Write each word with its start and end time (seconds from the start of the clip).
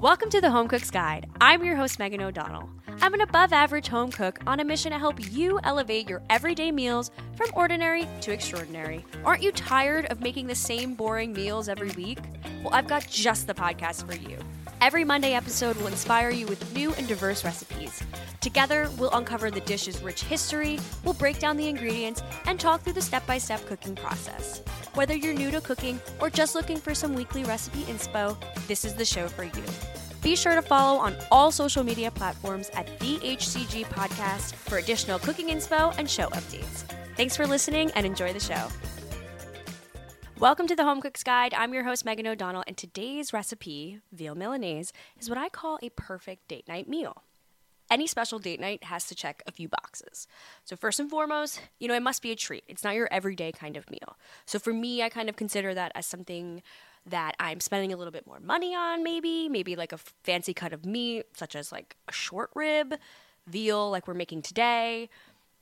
Welcome 0.00 0.28
to 0.30 0.42
the 0.42 0.50
Home 0.50 0.68
Cook's 0.68 0.90
Guide. 0.90 1.26
I'm 1.40 1.64
your 1.64 1.74
host, 1.74 1.98
Megan 1.98 2.20
O'Donnell. 2.20 2.68
I'm 3.00 3.14
an 3.14 3.22
above 3.22 3.54
average 3.54 3.88
home 3.88 4.10
cook 4.10 4.38
on 4.46 4.60
a 4.60 4.64
mission 4.64 4.92
to 4.92 4.98
help 4.98 5.16
you 5.32 5.58
elevate 5.64 6.06
your 6.06 6.22
everyday 6.28 6.70
meals 6.70 7.10
from 7.34 7.48
ordinary 7.54 8.06
to 8.20 8.30
extraordinary. 8.30 9.06
Aren't 9.24 9.42
you 9.42 9.52
tired 9.52 10.04
of 10.06 10.20
making 10.20 10.48
the 10.48 10.54
same 10.54 10.94
boring 10.94 11.32
meals 11.32 11.70
every 11.70 11.92
week? 11.92 12.18
Well, 12.62 12.74
I've 12.74 12.86
got 12.86 13.08
just 13.08 13.46
the 13.46 13.54
podcast 13.54 14.06
for 14.06 14.14
you. 14.16 14.36
Every 14.82 15.04
Monday 15.04 15.32
episode 15.32 15.76
will 15.78 15.86
inspire 15.86 16.30
you 16.30 16.46
with 16.46 16.74
new 16.74 16.92
and 16.94 17.08
diverse 17.08 17.44
recipes. 17.44 18.02
Together, 18.40 18.90
we'll 18.98 19.10
uncover 19.12 19.50
the 19.50 19.60
dish's 19.60 20.02
rich 20.02 20.22
history, 20.22 20.78
we'll 21.02 21.14
break 21.14 21.38
down 21.38 21.56
the 21.56 21.66
ingredients, 21.66 22.22
and 22.44 22.60
talk 22.60 22.82
through 22.82 22.92
the 22.92 23.00
step 23.00 23.26
by 23.26 23.38
step 23.38 23.64
cooking 23.66 23.94
process. 23.94 24.62
Whether 24.94 25.16
you're 25.16 25.34
new 25.34 25.50
to 25.50 25.62
cooking 25.62 25.98
or 26.20 26.28
just 26.28 26.54
looking 26.54 26.76
for 26.76 26.94
some 26.94 27.14
weekly 27.14 27.42
recipe 27.44 27.82
inspo, 27.84 28.36
this 28.66 28.84
is 28.84 28.94
the 28.94 29.04
show 29.04 29.28
for 29.28 29.44
you. 29.44 29.64
Be 30.22 30.36
sure 30.36 30.54
to 30.54 30.62
follow 30.62 30.98
on 30.98 31.16
all 31.30 31.50
social 31.50 31.82
media 31.82 32.10
platforms 32.10 32.70
at 32.74 32.86
the 32.98 33.16
HCG 33.18 33.86
Podcast 33.86 34.54
for 34.54 34.78
additional 34.78 35.18
cooking 35.18 35.48
inspo 35.48 35.94
and 35.98 36.08
show 36.08 36.28
updates. 36.28 36.84
Thanks 37.16 37.34
for 37.34 37.46
listening 37.46 37.90
and 37.92 38.04
enjoy 38.04 38.32
the 38.34 38.40
show. 38.40 38.68
Welcome 40.38 40.66
to 40.66 40.76
the 40.76 40.84
Home 40.84 41.00
Cook's 41.00 41.22
Guide. 41.22 41.54
I'm 41.54 41.72
your 41.72 41.84
host, 41.84 42.04
Megan 42.04 42.26
O'Donnell, 42.26 42.62
and 42.66 42.76
today's 42.76 43.32
recipe, 43.32 44.00
veal 44.12 44.34
Milanese, 44.34 44.92
is 45.18 45.30
what 45.30 45.38
I 45.38 45.48
call 45.48 45.78
a 45.80 45.88
perfect 45.88 46.46
date 46.46 46.68
night 46.68 46.86
meal. 46.86 47.22
Any 47.90 48.06
special 48.06 48.38
date 48.38 48.60
night 48.60 48.84
has 48.84 49.06
to 49.06 49.14
check 49.14 49.42
a 49.46 49.50
few 49.50 49.66
boxes. 49.66 50.28
So, 50.62 50.76
first 50.76 51.00
and 51.00 51.08
foremost, 51.08 51.62
you 51.78 51.88
know, 51.88 51.94
it 51.94 52.02
must 52.02 52.20
be 52.20 52.32
a 52.32 52.36
treat. 52.36 52.64
It's 52.68 52.84
not 52.84 52.94
your 52.94 53.08
everyday 53.10 53.50
kind 53.50 53.78
of 53.78 53.90
meal. 53.90 54.18
So, 54.44 54.58
for 54.58 54.74
me, 54.74 55.02
I 55.02 55.08
kind 55.08 55.30
of 55.30 55.36
consider 55.36 55.72
that 55.72 55.90
as 55.94 56.04
something 56.04 56.62
that 57.06 57.34
I'm 57.40 57.60
spending 57.60 57.94
a 57.94 57.96
little 57.96 58.12
bit 58.12 58.26
more 58.26 58.38
money 58.38 58.74
on, 58.74 59.02
maybe, 59.02 59.48
maybe 59.48 59.74
like 59.74 59.92
a 59.92 59.98
fancy 59.98 60.52
cut 60.52 60.74
of 60.74 60.84
meat, 60.84 61.24
such 61.34 61.56
as 61.56 61.72
like 61.72 61.96
a 62.08 62.12
short 62.12 62.50
rib, 62.54 62.96
veal, 63.46 63.90
like 63.90 64.06
we're 64.06 64.12
making 64.12 64.42
today, 64.42 65.08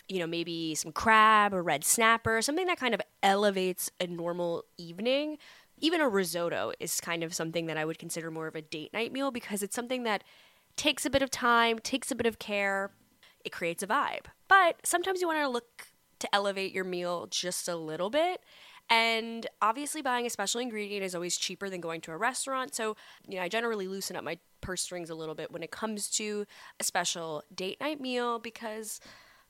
you 0.09 0.19
know, 0.19 0.27
maybe 0.27 0.75
some 0.75 0.93
crab 0.93 1.55
or 1.55 1.63
red 1.63 1.85
snapper, 1.85 2.43
something 2.43 2.67
that 2.67 2.79
kind 2.79 2.95
of 2.95 3.01
elevates 3.23 3.91
a 4.01 4.07
normal 4.07 4.65
evening. 4.77 5.39
Even 5.81 6.01
a 6.01 6.09
risotto 6.09 6.73
is 6.79 7.01
kind 7.01 7.25
of 7.25 7.35
something 7.35 7.67
that 7.67 7.77
I 7.77 7.85
would 7.85 7.99
consider 7.99 8.31
more 8.31 8.47
of 8.47 8.55
a 8.55 8.63
date 8.63 8.93
night 8.93 9.13
meal 9.13 9.31
because 9.31 9.63
it's 9.63 9.75
something 9.75 10.05
that 10.05 10.23
takes 10.77 11.07
a 11.07 11.11
bit 11.11 11.23
of 11.23 11.31
time, 11.31 11.79
takes 11.79 12.11
a 12.11 12.15
bit 12.15 12.27
of 12.27 12.39
care, 12.39 12.91
it 13.45 13.53
creates 13.53 13.83
a 13.83 13.87
vibe. 13.87 14.27
But 14.49 14.77
sometimes 14.85 15.21
you 15.21 15.27
want 15.27 15.41
to 15.41 15.49
look 15.49 15.89
to 16.21 16.35
elevate 16.35 16.73
your 16.73 16.85
meal 16.85 17.27
just 17.31 17.69
a 17.69 17.77
little 17.77 18.11
bit. 18.11 18.41
And 18.91 19.47
obviously, 19.63 20.03
buying 20.03 20.27
a 20.27 20.31
special 20.31 20.61
ingredient 20.61 21.05
is 21.05 21.15
always 21.15 21.37
cheaper 21.37 21.71
than 21.71 21.81
going 21.81 22.01
to 22.03 22.13
a 22.13 22.17
restaurant. 22.17 22.75
So, 22.75 22.97
you 23.27 23.37
know, 23.37 23.43
I 23.43 23.49
generally 23.49 23.89
loosen 23.89 24.17
up 24.17 24.25
my 24.25 24.39
purse 24.61 24.83
strings 24.83 25.11
a 25.11 25.15
little 25.15 25.35
bit 25.35 25.51
when 25.53 25.63
it 25.63 25.71
comes 25.71 26.09
to 26.11 26.47
a 26.79 26.85
special 26.85 27.43
date 27.55 27.81
night 27.81 28.01
meal 28.01 28.39
because 28.39 29.01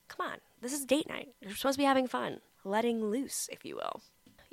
come 0.07 0.27
on, 0.27 0.37
this 0.61 0.73
is 0.73 0.85
date 0.85 1.07
night. 1.09 1.29
You're 1.41 1.55
supposed 1.55 1.75
to 1.75 1.81
be 1.81 1.85
having 1.85 2.07
fun, 2.07 2.39
letting 2.63 3.03
loose, 3.03 3.47
if 3.51 3.65
you 3.65 3.75
will. 3.75 4.01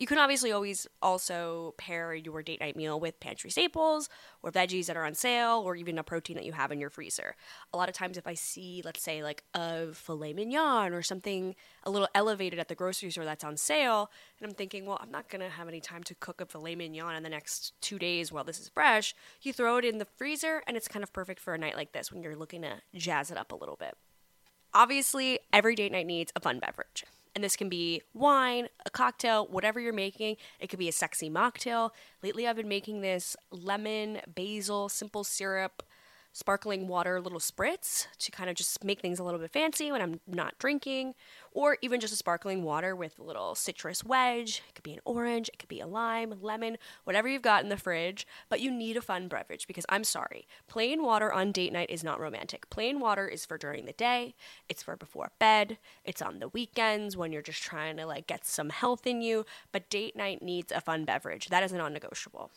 You 0.03 0.06
can 0.06 0.19
obviously 0.19 0.50
always 0.50 0.86
also 1.00 1.75
pair 1.77 2.14
your 2.14 2.42
date 2.42 2.61
night 2.61 2.77
meal 2.77 2.98
with 2.98 3.20
pantry 3.20 3.50
staples 3.50 4.09
or 4.42 4.50
veggies 4.50 4.86
that 4.86 4.97
are 4.97 5.05
on 5.05 5.14
sale 5.14 5.62
or 5.64 5.77
even 5.77 5.98
a 5.98 6.03
protein 6.03 6.34
that 6.36 6.44
you 6.44 6.53
have 6.53 6.72
in 6.72 6.81
your 6.81 6.91
freezer. 6.91 7.36
A 7.72 7.77
lot 7.77 7.89
of 7.89 7.94
times, 7.94 8.17
if 8.17 8.27
I 8.27 8.34
see, 8.34 8.83
let's 8.84 9.03
say, 9.03 9.22
like 9.22 9.44
a 9.55 9.92
filet 9.92 10.33
mignon 10.33 10.92
or 10.92 11.03
something 11.03 11.55
a 11.84 11.91
little 11.91 12.09
elevated 12.14 12.59
at 12.59 12.66
the 12.69 12.75
grocery 12.75 13.11
store 13.11 13.25
that's 13.25 13.44
on 13.44 13.56
sale, 13.56 14.11
and 14.41 14.48
I'm 14.48 14.56
thinking, 14.56 14.87
well, 14.87 14.98
I'm 15.00 15.11
not 15.11 15.28
to 15.28 15.48
have 15.48 15.69
any 15.69 15.81
time 15.81 16.03
to 16.05 16.14
cook 16.14 16.41
a 16.41 16.47
filet 16.47 16.75
mignon 16.75 17.14
in 17.14 17.22
the 17.22 17.28
next 17.28 17.75
two 17.81 17.98
days 17.98 18.33
while 18.33 18.44
this 18.44 18.59
is 18.59 18.69
fresh, 18.70 19.14
you 19.42 19.53
throw 19.53 19.77
it 19.77 19.84
in 19.84 19.98
the 19.98 20.06
freezer 20.16 20.62
and 20.66 20.77
it's 20.77 20.89
kind 20.89 21.03
of 21.03 21.12
perfect 21.12 21.39
for 21.39 21.55
a 21.55 21.59
night 21.59 21.77
like 21.77 21.92
this 21.92 22.11
when 22.11 22.22
you're 22.22 22.34
looking 22.34 22.62
to 22.62 22.81
jazz 22.94 23.31
it 23.31 23.37
up 23.37 23.53
a 23.53 23.56
little 23.56 23.77
bit. 23.77 23.97
Obviously, 24.75 25.39
every 25.53 25.75
date 25.75 25.92
night 25.92 26.06
needs 26.06 26.33
a 26.34 26.41
fun 26.41 26.59
beverage. 26.59 27.05
And 27.34 27.43
this 27.43 27.56
can 27.56 27.69
be 27.69 28.03
wine, 28.12 28.69
a 28.84 28.91
cocktail, 28.91 29.47
whatever 29.47 29.81
you're 29.81 29.93
making. 29.93 30.37
It 30.60 30.69
could 30.69 30.78
be 30.78 30.88
a 30.88 30.93
sexy 30.93 31.31
mocktail. 31.31 31.91
Lately, 32.22 32.47
I've 32.47 32.56
been 32.56 32.69
making 32.69 33.00
this 33.00 33.37
lemon, 33.50 34.21
basil, 34.34 34.88
simple 34.88 35.25
syrup, 35.25 35.82
sparkling 36.32 36.88
water 36.88 37.20
little 37.20 37.38
spritz 37.38 38.06
to 38.19 38.31
kind 38.31 38.48
of 38.48 38.56
just 38.56 38.82
make 38.82 39.00
things 39.00 39.19
a 39.19 39.25
little 39.25 39.38
bit 39.38 39.50
fancy 39.50 39.93
when 39.93 40.00
I'm 40.00 40.20
not 40.26 40.59
drinking, 40.59 41.15
or 41.53 41.76
even 41.82 42.00
just 42.00 42.12
a 42.12 42.16
sparkling 42.16 42.62
water 42.62 42.97
with 42.97 43.19
a 43.19 43.22
little 43.22 43.54
citrus 43.54 44.03
wedge. 44.03 44.62
It 44.69 44.75
could 44.75 44.82
be 44.82 44.94
an 44.94 45.00
orange, 45.04 45.50
it 45.53 45.59
could 45.59 45.69
be 45.69 45.81
a 45.81 45.87
lime, 45.87 46.34
lemon, 46.41 46.78
whatever 47.04 47.28
you've 47.28 47.43
got 47.43 47.62
in 47.62 47.69
the 47.69 47.76
fridge, 47.76 48.26
but 48.48 48.60
you 48.60 48.70
need 48.70 48.97
a 48.97 49.03
fun 49.03 49.28
beverage 49.28 49.66
because 49.66 49.87
I'm 49.88 50.04
sorry, 50.04 50.47
plain 50.69 51.03
water 51.03 51.32
on 51.32 51.53
date 51.53 51.72
night 51.72 51.91
is 51.91 52.03
not 52.03 52.20
romantic. 52.20 52.70
Plain 52.70 53.00
water 53.00 53.28
is 53.28 53.44
for 53.44 53.59
during 53.59 53.84
the 53.84 53.93
day, 53.93 54.34
it's 54.69 54.82
for 54.82 54.97
before 54.97 55.32
bed, 55.38 55.78
it's 56.04 56.22
on 56.22 56.38
the 56.38 56.49
weekends 56.49 57.16
when 57.16 57.32
you're 57.32 57.43
just 57.43 57.62
trying 57.62 57.97
to 57.99 58.06
like 58.06 58.26
get 58.26 58.47
some 58.47 58.70
health 58.70 59.06
in 59.06 59.20
you, 59.20 59.44
but 59.70 59.91
date 59.91 60.16
night 60.16 60.43
needs 60.43 60.72
a 60.72 60.81
fun 60.81 61.04
beverage. 61.04 61.49
That 61.49 61.62
is 61.62 61.72
a 61.72 61.76
non 61.76 61.93
negotiable. 61.93 62.50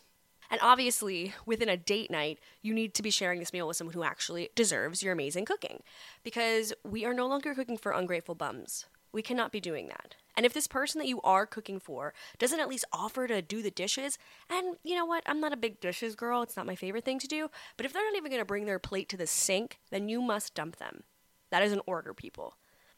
And 0.50 0.60
obviously, 0.62 1.34
within 1.46 1.70
a 1.70 1.78
date 1.78 2.12
night, 2.12 2.40
you 2.62 2.74
need 2.74 2.94
to 2.96 3.04
be 3.04 3.10
sharing 3.10 3.40
this 3.40 3.54
meal 3.54 3.68
with 3.68 3.78
someone 3.78 3.94
who 3.94 4.04
actually 4.04 4.50
deserves 4.56 5.02
your 5.02 5.14
amazing 5.14 5.46
cooking. 5.46 5.82
Because 6.24 6.74
we 6.84 7.06
are 7.06 7.14
no 7.14 7.28
longer 7.28 7.56
cooking 7.56 7.78
for 7.78 7.92
ungrateful 7.92 8.36
bums. 8.36 8.86
We 9.12 9.22
cannot 9.22 9.52
be 9.52 9.62
doing 9.62 9.88
that. 9.88 10.16
And 10.36 10.46
if 10.46 10.54
this 10.54 10.68
person 10.68 11.00
that 11.00 11.08
you 11.08 11.22
are 11.22 11.46
cooking 11.46 11.80
for 11.80 12.14
doesn't 12.38 12.60
at 12.60 12.68
least 12.68 12.86
offer 12.92 13.28
to 13.28 13.42
do 13.42 13.62
the 13.62 13.72
dishes, 13.72 14.18
and 14.50 14.76
you 14.84 14.96
know 14.96 15.06
what? 15.06 15.24
I'm 15.26 15.40
not 15.40 15.54
a 15.54 15.58
big 15.58 15.80
dishes 15.80 16.16
girl, 16.16 16.42
it's 16.42 16.58
not 16.58 16.66
my 16.66 16.76
favorite 16.76 17.06
thing 17.06 17.20
to 17.20 17.28
do, 17.28 17.50
but 17.78 17.86
if 17.86 17.94
they're 17.94 18.04
not 18.04 18.18
even 18.18 18.30
gonna 18.30 18.44
bring 18.44 18.66
their 18.66 18.80
plate 18.80 19.08
to 19.10 19.18
the 19.18 19.28
sink, 19.28 19.80
then 19.90 20.10
you 20.10 20.22
must 20.22 20.54
dump 20.54 20.76
them. 20.76 21.04
That 21.52 21.64
is 21.64 21.72
an 21.72 21.82
order, 21.86 22.14
people. 22.14 22.58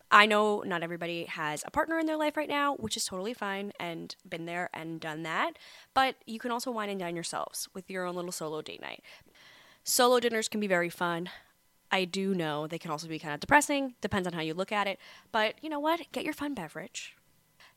I 0.09 0.25
know 0.25 0.63
not 0.65 0.83
everybody 0.83 1.25
has 1.25 1.63
a 1.65 1.71
partner 1.71 1.99
in 1.99 2.05
their 2.05 2.15
life 2.15 2.37
right 2.37 2.47
now, 2.47 2.75
which 2.75 2.95
is 2.95 3.05
totally 3.05 3.33
fine 3.33 3.73
and 3.79 4.15
been 4.27 4.45
there 4.45 4.69
and 4.73 5.01
done 5.01 5.23
that. 5.23 5.57
But 5.93 6.15
you 6.25 6.39
can 6.39 6.51
also 6.51 6.71
wine 6.71 6.89
and 6.89 6.99
dine 6.99 7.15
yourselves 7.15 7.67
with 7.73 7.89
your 7.89 8.05
own 8.05 8.15
little 8.15 8.31
solo 8.31 8.61
date 8.61 8.81
night. 8.81 9.03
Solo 9.83 10.19
dinners 10.19 10.47
can 10.47 10.61
be 10.61 10.67
very 10.67 10.89
fun. 10.89 11.29
I 11.91 12.05
do 12.05 12.33
know 12.33 12.67
they 12.67 12.79
can 12.79 12.91
also 12.91 13.07
be 13.07 13.19
kind 13.19 13.33
of 13.33 13.39
depressing, 13.39 13.95
depends 14.01 14.27
on 14.27 14.33
how 14.33 14.41
you 14.41 14.53
look 14.53 14.71
at 14.71 14.87
it. 14.87 14.99
But 15.31 15.55
you 15.61 15.69
know 15.69 15.79
what? 15.79 16.01
Get 16.11 16.23
your 16.23 16.33
fun 16.33 16.53
beverage. 16.53 17.15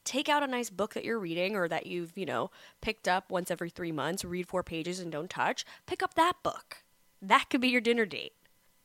Take 0.04 0.28
out 0.28 0.42
a 0.42 0.46
nice 0.46 0.70
book 0.70 0.94
that 0.94 1.04
you're 1.04 1.18
reading 1.18 1.54
or 1.54 1.68
that 1.68 1.86
you've, 1.86 2.16
you 2.16 2.26
know, 2.26 2.50
picked 2.80 3.06
up 3.06 3.30
once 3.30 3.50
every 3.50 3.70
three 3.70 3.92
months, 3.92 4.24
read 4.24 4.48
four 4.48 4.62
pages 4.62 4.98
and 4.98 5.12
don't 5.12 5.30
touch. 5.30 5.64
Pick 5.86 6.02
up 6.02 6.14
that 6.14 6.34
book. 6.42 6.84
That 7.20 7.50
could 7.50 7.60
be 7.60 7.68
your 7.68 7.80
dinner 7.80 8.06
date. 8.06 8.32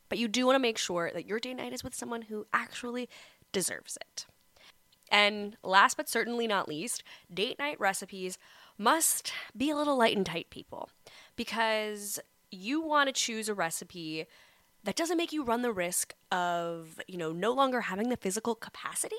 But 0.10 0.20
you 0.20 0.28
do 0.28 0.46
want 0.46 0.56
to 0.56 0.60
make 0.60 0.78
sure 0.78 1.10
that 1.14 1.26
your 1.26 1.40
date 1.40 1.56
night 1.56 1.74
is 1.74 1.84
with 1.84 1.96
someone 1.96 2.24
who 2.24 2.46
actually 2.54 3.10
deserves 3.56 3.98
it. 4.02 4.26
And 5.10 5.56
last 5.64 5.98
but 5.98 6.10
certainly 6.10 6.46
not 6.46 6.68
least, 6.68 7.02
date 7.34 7.58
night 7.58 7.80
recipes 7.80 8.38
must 8.78 9.32
be 9.56 9.70
a 9.70 9.76
little 9.76 9.98
light 9.98 10.18
and 10.18 10.26
tight, 10.26 10.50
people, 10.50 10.90
because 11.36 12.20
you 12.52 12.82
want 12.82 13.08
to 13.08 13.14
choose 13.14 13.48
a 13.48 13.54
recipe 13.54 14.26
that 14.84 14.98
doesn't 14.98 15.18
make 15.18 15.32
you 15.32 15.44
run 15.44 15.62
the 15.62 15.72
risk 15.72 16.14
of, 16.32 17.00
you 17.08 17.18
know, 17.18 17.32
no 17.32 17.54
longer 17.54 17.82
having 17.82 18.10
the 18.10 18.18
physical 18.18 18.56
capacity 18.56 19.16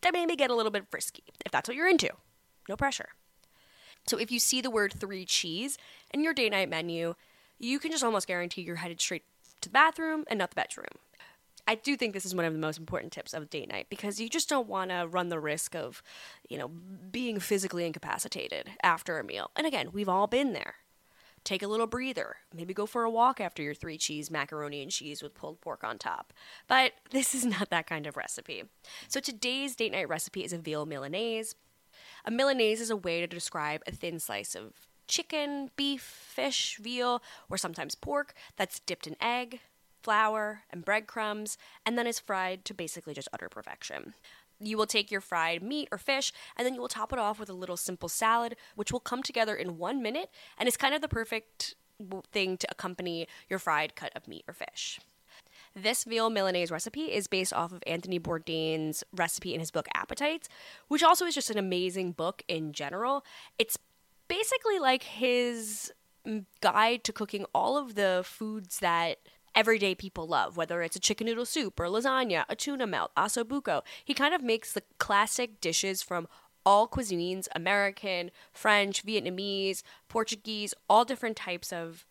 to 0.00 0.12
maybe 0.12 0.36
get 0.36 0.50
a 0.50 0.54
little 0.54 0.70
bit 0.70 0.86
frisky, 0.90 1.24
if 1.44 1.50
that's 1.50 1.68
what 1.68 1.76
you're 1.76 1.88
into. 1.88 2.10
No 2.68 2.76
pressure. 2.76 3.08
So 4.06 4.18
if 4.18 4.30
you 4.30 4.38
see 4.38 4.60
the 4.60 4.70
word 4.70 4.92
three 4.92 5.24
cheese 5.24 5.76
in 6.12 6.22
your 6.22 6.34
date 6.34 6.52
night 6.52 6.70
menu, 6.70 7.14
you 7.58 7.78
can 7.78 7.90
just 7.90 8.04
almost 8.04 8.26
guarantee 8.28 8.62
you're 8.62 8.76
headed 8.76 9.00
straight 9.00 9.24
to 9.60 9.68
the 9.68 9.72
bathroom 9.72 10.24
and 10.28 10.38
not 10.38 10.50
the 10.50 10.56
bedroom. 10.56 10.98
I 11.66 11.76
do 11.76 11.96
think 11.96 12.12
this 12.12 12.26
is 12.26 12.34
one 12.34 12.44
of 12.44 12.52
the 12.52 12.58
most 12.58 12.78
important 12.78 13.12
tips 13.12 13.34
of 13.34 13.48
date 13.48 13.70
night 13.70 13.86
because 13.88 14.20
you 14.20 14.28
just 14.28 14.48
don't 14.48 14.68
want 14.68 14.90
to 14.90 15.06
run 15.06 15.28
the 15.28 15.38
risk 15.38 15.76
of, 15.76 16.02
you 16.48 16.58
know, 16.58 16.68
being 16.68 17.38
physically 17.38 17.86
incapacitated 17.86 18.70
after 18.82 19.18
a 19.18 19.24
meal. 19.24 19.50
And 19.54 19.66
again, 19.66 19.90
we've 19.92 20.08
all 20.08 20.26
been 20.26 20.52
there. 20.52 20.76
Take 21.44 21.62
a 21.62 21.68
little 21.68 21.86
breather. 21.86 22.36
Maybe 22.54 22.72
go 22.72 22.86
for 22.86 23.04
a 23.04 23.10
walk 23.10 23.40
after 23.40 23.62
your 23.62 23.74
three 23.74 23.98
cheese 23.98 24.30
macaroni 24.30 24.82
and 24.82 24.90
cheese 24.90 25.22
with 25.22 25.34
pulled 25.34 25.60
pork 25.60 25.82
on 25.82 25.98
top. 25.98 26.32
But 26.68 26.92
this 27.10 27.34
is 27.34 27.44
not 27.44 27.70
that 27.70 27.86
kind 27.86 28.06
of 28.06 28.16
recipe. 28.16 28.64
So 29.08 29.20
today's 29.20 29.76
date 29.76 29.92
night 29.92 30.08
recipe 30.08 30.44
is 30.44 30.52
a 30.52 30.58
veal 30.58 30.86
Milanese. 30.86 31.54
A 32.24 32.30
Milanese 32.30 32.80
is 32.80 32.90
a 32.90 32.96
way 32.96 33.20
to 33.20 33.26
describe 33.26 33.82
a 33.86 33.92
thin 33.92 34.18
slice 34.18 34.54
of 34.54 34.72
chicken, 35.08 35.70
beef, 35.76 36.02
fish, 36.02 36.78
veal, 36.80 37.22
or 37.50 37.58
sometimes 37.58 37.94
pork 37.94 38.34
that's 38.56 38.80
dipped 38.80 39.06
in 39.06 39.16
egg, 39.20 39.60
flour, 40.02 40.62
and 40.70 40.84
breadcrumbs, 40.84 41.58
and 41.86 41.96
then 41.96 42.06
is 42.06 42.18
fried 42.18 42.64
to 42.66 42.74
basically 42.74 43.14
just 43.14 43.28
utter 43.32 43.48
perfection. 43.48 44.14
You 44.60 44.76
will 44.76 44.86
take 44.86 45.10
your 45.10 45.20
fried 45.20 45.62
meat 45.62 45.88
or 45.90 45.98
fish, 45.98 46.32
and 46.56 46.64
then 46.64 46.74
you 46.74 46.80
will 46.80 46.88
top 46.88 47.12
it 47.12 47.18
off 47.18 47.40
with 47.40 47.50
a 47.50 47.54
little 47.54 47.76
simple 47.76 48.08
salad, 48.08 48.56
which 48.76 48.92
will 48.92 49.00
come 49.00 49.22
together 49.22 49.54
in 49.54 49.78
one 49.78 50.02
minute 50.02 50.30
and 50.58 50.68
is 50.68 50.76
kind 50.76 50.94
of 50.94 51.00
the 51.00 51.08
perfect 51.08 51.74
thing 52.32 52.56
to 52.56 52.68
accompany 52.70 53.26
your 53.48 53.58
fried 53.58 53.94
cut 53.96 54.12
of 54.14 54.28
meat 54.28 54.44
or 54.46 54.54
fish. 54.54 55.00
This 55.74 56.04
veal 56.04 56.28
Milanese 56.28 56.70
recipe 56.70 57.04
is 57.12 57.26
based 57.26 57.52
off 57.52 57.72
of 57.72 57.82
Anthony 57.86 58.20
Bourdain's 58.20 59.02
recipe 59.14 59.54
in 59.54 59.60
his 59.60 59.70
book 59.70 59.88
Appetites, 59.94 60.48
which 60.88 61.02
also 61.02 61.24
is 61.24 61.34
just 61.34 61.50
an 61.50 61.58
amazing 61.58 62.12
book 62.12 62.42
in 62.46 62.72
general. 62.72 63.24
It's 63.58 63.78
basically 64.28 64.78
like 64.78 65.02
his 65.02 65.92
mm, 66.26 66.44
guide 66.60 67.04
to 67.04 67.12
cooking 67.12 67.46
all 67.54 67.78
of 67.78 67.94
the 67.94 68.22
foods 68.24 68.80
that 68.80 69.18
everyday 69.54 69.94
people 69.94 70.26
love, 70.26 70.56
whether 70.56 70.82
it's 70.82 70.96
a 70.96 71.00
chicken 71.00 71.26
noodle 71.26 71.46
soup 71.46 71.78
or 71.78 71.86
lasagna, 71.86 72.44
a 72.48 72.56
tuna 72.56 72.86
melt, 72.86 73.10
osso 73.16 73.44
buco. 73.44 73.82
He 74.04 74.14
kind 74.14 74.34
of 74.34 74.42
makes 74.42 74.72
the 74.72 74.82
classic 74.98 75.60
dishes 75.60 76.02
from 76.02 76.28
all 76.64 76.86
cuisines 76.88 77.48
American, 77.54 78.30
French, 78.52 79.04
Vietnamese, 79.04 79.82
Portuguese, 80.08 80.74
all 80.88 81.04
different 81.04 81.36
types 81.36 81.72
of 81.72 82.06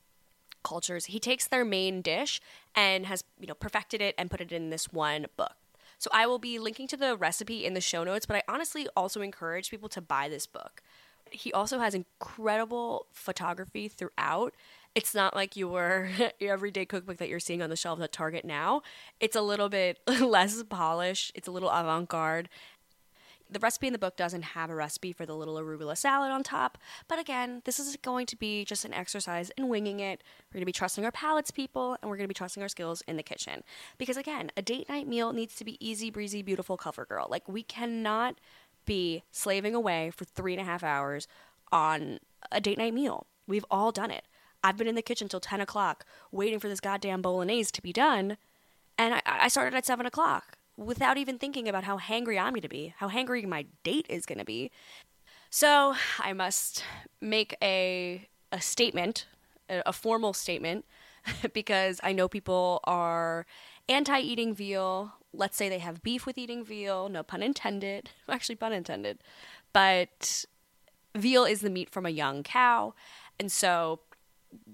cultures. 0.64 1.06
He 1.06 1.20
takes 1.20 1.48
their 1.48 1.66
main 1.66 2.02
dish 2.02 2.40
and 2.76 3.06
has, 3.06 3.24
you 3.40 3.48
know, 3.48 3.54
perfected 3.54 4.02
it 4.02 4.16
and 4.18 4.30
put 4.30 4.42
it 4.42 4.52
in 4.52 4.70
this 4.70 4.92
one 4.92 5.26
book. 5.38 5.56
So 5.98 6.10
I 6.14 6.26
will 6.26 6.40
be 6.40 6.58
linking 6.60 6.88
to 6.88 6.98
the 6.98 7.16
recipe 7.16 7.66
in 7.66 7.74
the 7.74 7.82
show 7.82 8.04
notes, 8.04 8.26
but 8.26 8.36
I 8.36 8.44
honestly 8.48 8.88
also 8.96 9.22
encourage 9.22 9.70
people 9.70 9.90
to 9.90 10.02
buy 10.02 10.30
this 10.30 10.48
book. 10.48 10.82
He 11.30 11.54
also 11.54 11.80
has 11.80 11.94
incredible 11.94 13.06
photography 13.12 13.88
throughout. 13.88 14.54
It's 14.94 15.16
not 15.16 15.36
like 15.36 15.56
your, 15.56 16.10
your 16.40 16.54
everyday 16.54 16.86
cookbook 16.86 17.18
that 17.18 17.30
you're 17.30 17.40
seeing 17.40 17.62
on 17.62 17.70
the 17.70 17.76
shelves 17.76 18.02
at 18.02 18.12
Target 18.12 18.46
now. 18.46 18.82
It's 19.20 19.36
a 19.36 19.42
little 19.42 19.70
bit 19.70 20.00
less 20.22 20.62
polished, 20.64 21.32
it's 21.36 21.48
a 21.48 21.52
little 21.52 21.70
avant 21.70 22.10
garde, 22.10 22.50
the 23.52 23.60
recipe 23.60 23.88
in 23.88 23.94
the 23.94 24.00
book 24.00 24.16
doesn't 24.16 24.44
have 24.44 24.70
a 24.70 24.76
recipe 24.76 25.12
for 25.12 25.26
the 25.26 25.36
little 25.36 25.56
arugula 25.56 25.98
salad 25.98 26.32
on 26.32 26.42
top, 26.42 26.78
but 27.08 27.20
again, 27.20 27.62
this 27.66 27.80
is 27.80 27.98
going 27.98 28.26
to 28.28 28.38
be 28.38 28.64
just 28.64 28.86
an 28.86 28.94
exercise 28.94 29.52
in 29.58 29.68
winging 29.68 30.00
it. 30.00 30.24
We're 30.50 30.60
going 30.60 30.62
to 30.62 30.66
be 30.66 30.72
trusting 30.72 31.04
our 31.04 31.12
palates, 31.12 31.52
people, 31.52 31.98
and 32.02 32.10
we're 32.10 32.16
going 32.16 32.26
to 32.26 32.30
be 32.30 32.34
trusting 32.34 32.64
our 32.64 32.70
skills 32.70 33.04
in 33.08 33.18
the 33.18 33.24
kitchen. 33.24 33.64
Because 33.98 34.16
again, 34.16 34.52
a 34.56 34.62
date 34.62 34.88
night 34.88 35.08
meal 35.08 35.34
needs 35.34 35.56
to 35.56 35.66
be 35.66 35.78
easy, 35.86 36.10
breezy, 36.10 36.42
beautiful, 36.42 36.78
cover 36.78 37.06
girl. 37.06 37.28
Like, 37.30 37.48
we 37.48 37.62
cannot 37.62 38.40
be 38.86 39.24
slaving 39.32 39.76
away 39.76 40.12
for 40.16 40.24
three 40.24 40.54
and 40.54 40.62
a 40.62 40.66
half 40.66 40.84
hours 40.84 41.28
on 41.72 42.20
a 42.52 42.62
date 42.62 42.78
night 42.78 42.94
meal. 42.94 43.28
We've 43.48 43.66
all 43.70 43.92
done 43.92 44.12
it. 44.12 44.26
I've 44.64 44.78
been 44.78 44.88
in 44.88 44.96
the 44.96 45.02
kitchen 45.02 45.28
till 45.28 45.40
10 45.40 45.62
o'clock 45.62 46.06
waiting 46.32 46.60
for 46.60 46.68
this 46.68 46.80
goddamn 46.80 47.22
bolognese 47.22 47.72
to 47.72 47.82
be 47.82 47.94
done, 47.94 48.38
and 48.98 49.16
I, 49.16 49.22
I 49.26 49.48
started 49.48 49.76
at 49.76 49.86
7 49.86 50.06
o'clock 50.06 50.58
without 50.78 51.18
even 51.18 51.38
thinking 51.38 51.68
about 51.68 51.84
how 51.84 51.98
hangry 51.98 52.42
I'm 52.42 52.54
going 52.54 52.62
to 52.62 52.70
be, 52.70 52.94
how 52.98 53.10
hangry 53.10 53.46
my 53.46 53.66
date 53.84 54.06
is 54.10 54.26
going 54.26 54.40
to 54.40 54.46
be. 54.46 54.72
So 55.50 55.96
I 56.20 56.34
must 56.34 56.84
make 57.20 57.56
a, 57.62 58.28
a 58.52 58.62
statement, 58.62 59.28
a, 59.70 59.84
a 59.88 59.94
formal 59.94 60.34
statement, 60.34 60.86
because 61.54 62.00
I 62.04 62.14
know 62.14 62.28
people 62.28 62.80
are 62.86 63.46
anti 63.90 64.20
eating 64.20 64.56
veal. 64.56 65.14
Let's 65.34 65.58
say 65.58 65.70
they 65.70 65.80
have 65.80 66.04
beef 66.04 66.26
with 66.26 66.38
eating 66.38 66.64
veal, 66.64 67.10
no 67.10 67.24
pun 67.24 67.44
intended, 67.44 68.10
actually, 68.30 68.56
pun 68.56 68.74
intended. 68.74 69.20
But 69.74 70.46
veal 71.16 71.46
is 71.46 71.62
the 71.62 71.70
meat 71.70 71.90
from 71.90 72.06
a 72.06 72.10
young 72.10 72.44
cow. 72.44 72.94
And 73.40 73.52
so 73.52 74.00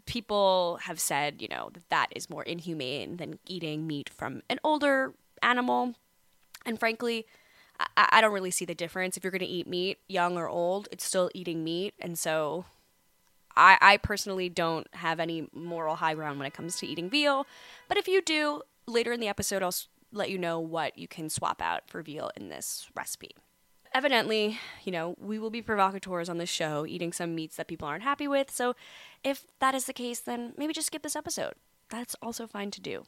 people 0.06 0.80
have 0.84 1.00
said, 1.00 1.42
you 1.42 1.48
know, 1.48 1.70
that 1.74 1.90
that 1.90 2.08
is 2.16 2.30
more 2.30 2.44
inhumane 2.44 3.18
than 3.18 3.40
eating 3.48 3.88
meat 3.88 4.10
from 4.10 4.42
an 4.50 4.60
older 4.64 5.14
animal. 5.42 5.96
And 6.66 6.80
frankly, 6.80 7.26
I, 7.80 8.10
I 8.14 8.22
don't 8.22 8.34
really 8.34 8.52
see 8.52 8.66
the 8.66 8.76
difference. 8.76 9.18
If 9.18 9.24
you're 9.24 9.32
going 9.32 9.40
to 9.40 9.46
eat 9.46 9.68
meat, 9.68 10.00
young 10.08 10.38
or 10.38 10.48
old, 10.48 10.88
it's 10.92 11.06
still 11.06 11.30
eating 11.34 11.64
meat. 11.64 11.94
And 12.00 12.18
so 12.18 12.66
I, 13.56 13.78
I 13.82 13.98
personally 13.98 14.50
don't 14.50 14.88
have 14.94 15.20
any 15.20 15.48
moral 15.54 15.96
high 15.96 16.14
ground 16.14 16.40
when 16.40 16.48
it 16.48 16.54
comes 16.54 16.78
to 16.78 16.88
eating 16.88 17.10
veal. 17.10 17.46
But 17.88 17.98
if 17.98 18.08
you 18.08 18.22
do, 18.22 18.62
later 18.88 19.12
in 19.12 19.20
the 19.20 19.28
episode, 19.28 19.64
I'll 19.64 19.76
let 20.12 20.30
you 20.30 20.38
know 20.38 20.60
what 20.60 20.98
you 20.98 21.08
can 21.08 21.30
swap 21.30 21.62
out 21.62 21.84
for 21.88 22.02
veal 22.02 22.32
in 22.36 22.50
this 22.50 22.88
recipe. 22.96 23.36
Evidently, 23.94 24.60
you 24.84 24.92
know, 24.92 25.16
we 25.20 25.40
will 25.40 25.50
be 25.50 25.62
provocateurs 25.62 26.30
on 26.30 26.38
this 26.38 26.50
show, 26.50 26.86
eating 26.86 27.12
some 27.12 27.34
meats 27.34 27.56
that 27.56 27.68
people 27.68 27.88
aren't 27.88 28.04
happy 28.04 28.28
with. 28.28 28.52
So 28.52 28.76
if 29.24 29.46
that 29.60 29.76
is 29.76 29.86
the 29.86 29.94
case, 29.94 30.20
then 30.20 30.54
maybe 30.58 30.74
just 30.74 30.88
skip 30.88 31.04
this 31.04 31.16
episode. 31.16 31.54
That's 31.90 32.16
also 32.22 32.48
fine 32.48 32.72
to 32.72 32.82
do. 32.82 33.04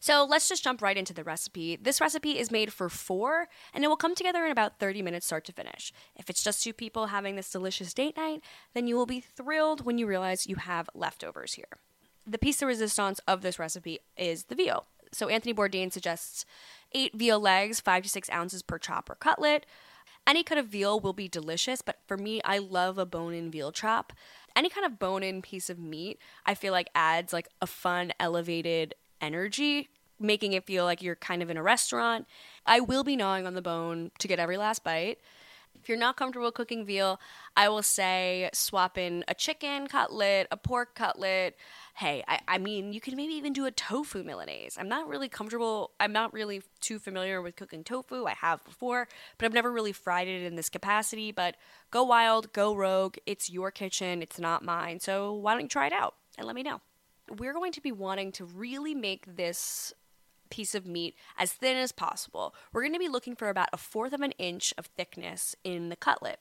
So 0.00 0.26
let's 0.28 0.48
just 0.48 0.64
jump 0.64 0.82
right 0.82 0.96
into 0.96 1.14
the 1.14 1.24
recipe. 1.24 1.76
This 1.76 2.00
recipe 2.00 2.38
is 2.38 2.50
made 2.50 2.72
for 2.72 2.88
four, 2.88 3.48
and 3.72 3.84
it 3.84 3.88
will 3.88 3.96
come 3.96 4.14
together 4.14 4.44
in 4.44 4.50
about 4.50 4.78
30 4.78 5.02
minutes 5.02 5.24
start 5.24 5.44
to 5.46 5.52
finish. 5.52 5.92
If 6.16 6.28
it's 6.28 6.42
just 6.42 6.62
two 6.62 6.72
people 6.72 7.06
having 7.06 7.36
this 7.36 7.50
delicious 7.50 7.94
date 7.94 8.16
night, 8.16 8.42
then 8.74 8.86
you 8.86 8.96
will 8.96 9.06
be 9.06 9.20
thrilled 9.20 9.84
when 9.84 9.96
you 9.98 10.06
realize 10.06 10.46
you 10.46 10.56
have 10.56 10.90
leftovers 10.94 11.54
here. 11.54 11.78
The 12.26 12.38
piece 12.38 12.58
de 12.58 12.66
resistance 12.66 13.20
of 13.26 13.42
this 13.42 13.58
recipe 13.58 14.00
is 14.16 14.44
the 14.44 14.54
veal. 14.54 14.86
So 15.12 15.28
Anthony 15.28 15.54
Bourdain 15.54 15.92
suggests 15.92 16.44
eight 16.92 17.14
veal 17.16 17.38
legs, 17.40 17.80
five 17.80 18.02
to 18.02 18.08
six 18.08 18.28
ounces 18.30 18.62
per 18.62 18.78
chop 18.78 19.08
or 19.08 19.14
cutlet. 19.14 19.64
Any 20.26 20.42
cut 20.42 20.58
of 20.58 20.66
veal 20.66 20.98
will 20.98 21.12
be 21.12 21.28
delicious, 21.28 21.82
but 21.82 21.98
for 22.06 22.16
me, 22.16 22.40
I 22.44 22.58
love 22.58 22.98
a 22.98 23.06
bone 23.06 23.34
in 23.34 23.50
veal 23.50 23.72
chop. 23.72 24.12
Any 24.56 24.68
kind 24.68 24.86
of 24.86 24.98
bone 24.98 25.22
in 25.22 25.42
piece 25.42 25.68
of 25.68 25.78
meat, 25.78 26.18
I 26.46 26.54
feel 26.54 26.72
like 26.72 26.88
adds 26.94 27.32
like 27.32 27.48
a 27.60 27.66
fun, 27.66 28.12
elevated 28.18 28.94
energy 29.20 29.88
making 30.20 30.52
it 30.52 30.64
feel 30.64 30.84
like 30.84 31.02
you're 31.02 31.16
kind 31.16 31.42
of 31.42 31.50
in 31.50 31.56
a 31.56 31.62
restaurant. 31.62 32.26
I 32.66 32.80
will 32.80 33.04
be 33.04 33.16
gnawing 33.16 33.46
on 33.46 33.54
the 33.54 33.62
bone 33.62 34.10
to 34.18 34.28
get 34.28 34.38
every 34.38 34.56
last 34.56 34.84
bite. 34.84 35.18
If 35.84 35.90
you're 35.90 35.98
not 35.98 36.16
comfortable 36.16 36.50
cooking 36.50 36.86
veal, 36.86 37.20
I 37.58 37.68
will 37.68 37.82
say 37.82 38.48
swap 38.54 38.96
in 38.96 39.22
a 39.28 39.34
chicken 39.34 39.86
cutlet, 39.86 40.46
a 40.50 40.56
pork 40.56 40.94
cutlet. 40.94 41.58
Hey, 41.96 42.24
I, 42.26 42.40
I 42.48 42.56
mean, 42.56 42.94
you 42.94 43.02
can 43.02 43.14
maybe 43.16 43.34
even 43.34 43.52
do 43.52 43.66
a 43.66 43.70
tofu 43.70 44.24
Milanese. 44.24 44.78
I'm 44.78 44.88
not 44.88 45.08
really 45.08 45.28
comfortable, 45.28 45.90
I'm 46.00 46.10
not 46.10 46.32
really 46.32 46.62
too 46.80 46.98
familiar 46.98 47.42
with 47.42 47.56
cooking 47.56 47.84
tofu. 47.84 48.24
I 48.24 48.32
have 48.32 48.64
before, 48.64 49.08
but 49.36 49.44
I've 49.44 49.52
never 49.52 49.70
really 49.70 49.92
fried 49.92 50.26
it 50.26 50.42
in 50.42 50.56
this 50.56 50.70
capacity. 50.70 51.32
But 51.32 51.56
go 51.90 52.02
wild, 52.02 52.54
go 52.54 52.74
rogue. 52.74 53.18
It's 53.26 53.50
your 53.50 53.70
kitchen, 53.70 54.22
it's 54.22 54.38
not 54.38 54.64
mine. 54.64 55.00
So 55.00 55.34
why 55.34 55.52
don't 55.52 55.64
you 55.64 55.68
try 55.68 55.88
it 55.88 55.92
out 55.92 56.14
and 56.38 56.46
let 56.46 56.56
me 56.56 56.62
know? 56.62 56.80
We're 57.28 57.52
going 57.52 57.72
to 57.72 57.82
be 57.82 57.92
wanting 57.92 58.32
to 58.32 58.46
really 58.46 58.94
make 58.94 59.36
this 59.36 59.92
piece 60.54 60.76
of 60.76 60.86
meat 60.86 61.16
as 61.36 61.52
thin 61.52 61.76
as 61.76 61.90
possible. 61.90 62.54
We're 62.72 62.82
going 62.82 62.92
to 62.92 62.98
be 63.00 63.08
looking 63.08 63.34
for 63.34 63.48
about 63.48 63.70
a 63.72 63.76
fourth 63.76 64.12
of 64.12 64.20
an 64.20 64.30
inch 64.32 64.72
of 64.78 64.86
thickness 64.86 65.56
in 65.64 65.88
the 65.88 65.96
cutlet. 65.96 66.38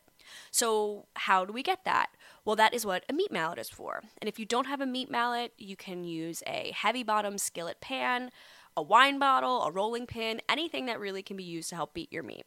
So, 0.52 1.08
how 1.16 1.46
do 1.46 1.52
we 1.52 1.64
get 1.64 1.84
that? 1.86 2.12
Well, 2.46 2.56
that 2.58 2.76
is 2.76 2.86
what 2.86 3.04
a 3.10 3.14
meat 3.14 3.32
mallet 3.32 3.58
is 3.58 3.70
for. 3.70 4.04
And 4.22 4.30
if 4.30 4.38
you 4.38 4.46
don't 4.46 4.68
have 4.68 4.82
a 4.82 4.86
meat 4.86 5.10
mallet, 5.10 5.52
you 5.58 5.76
can 5.76 6.04
use 6.04 6.44
a 6.46 6.72
heavy 6.76 7.02
bottom 7.02 7.40
skillet 7.40 7.82
pan, 7.82 8.30
a 8.78 8.84
wine 8.84 9.18
bottle, 9.18 9.64
a 9.64 9.72
rolling 9.72 10.06
pin, 10.06 10.42
anything 10.48 10.86
that 10.86 11.00
really 11.00 11.24
can 11.24 11.36
be 11.36 11.44
used 11.44 11.70
to 11.70 11.76
help 11.76 11.96
beat 11.96 12.14
your 12.14 12.24
meat. 12.24 12.46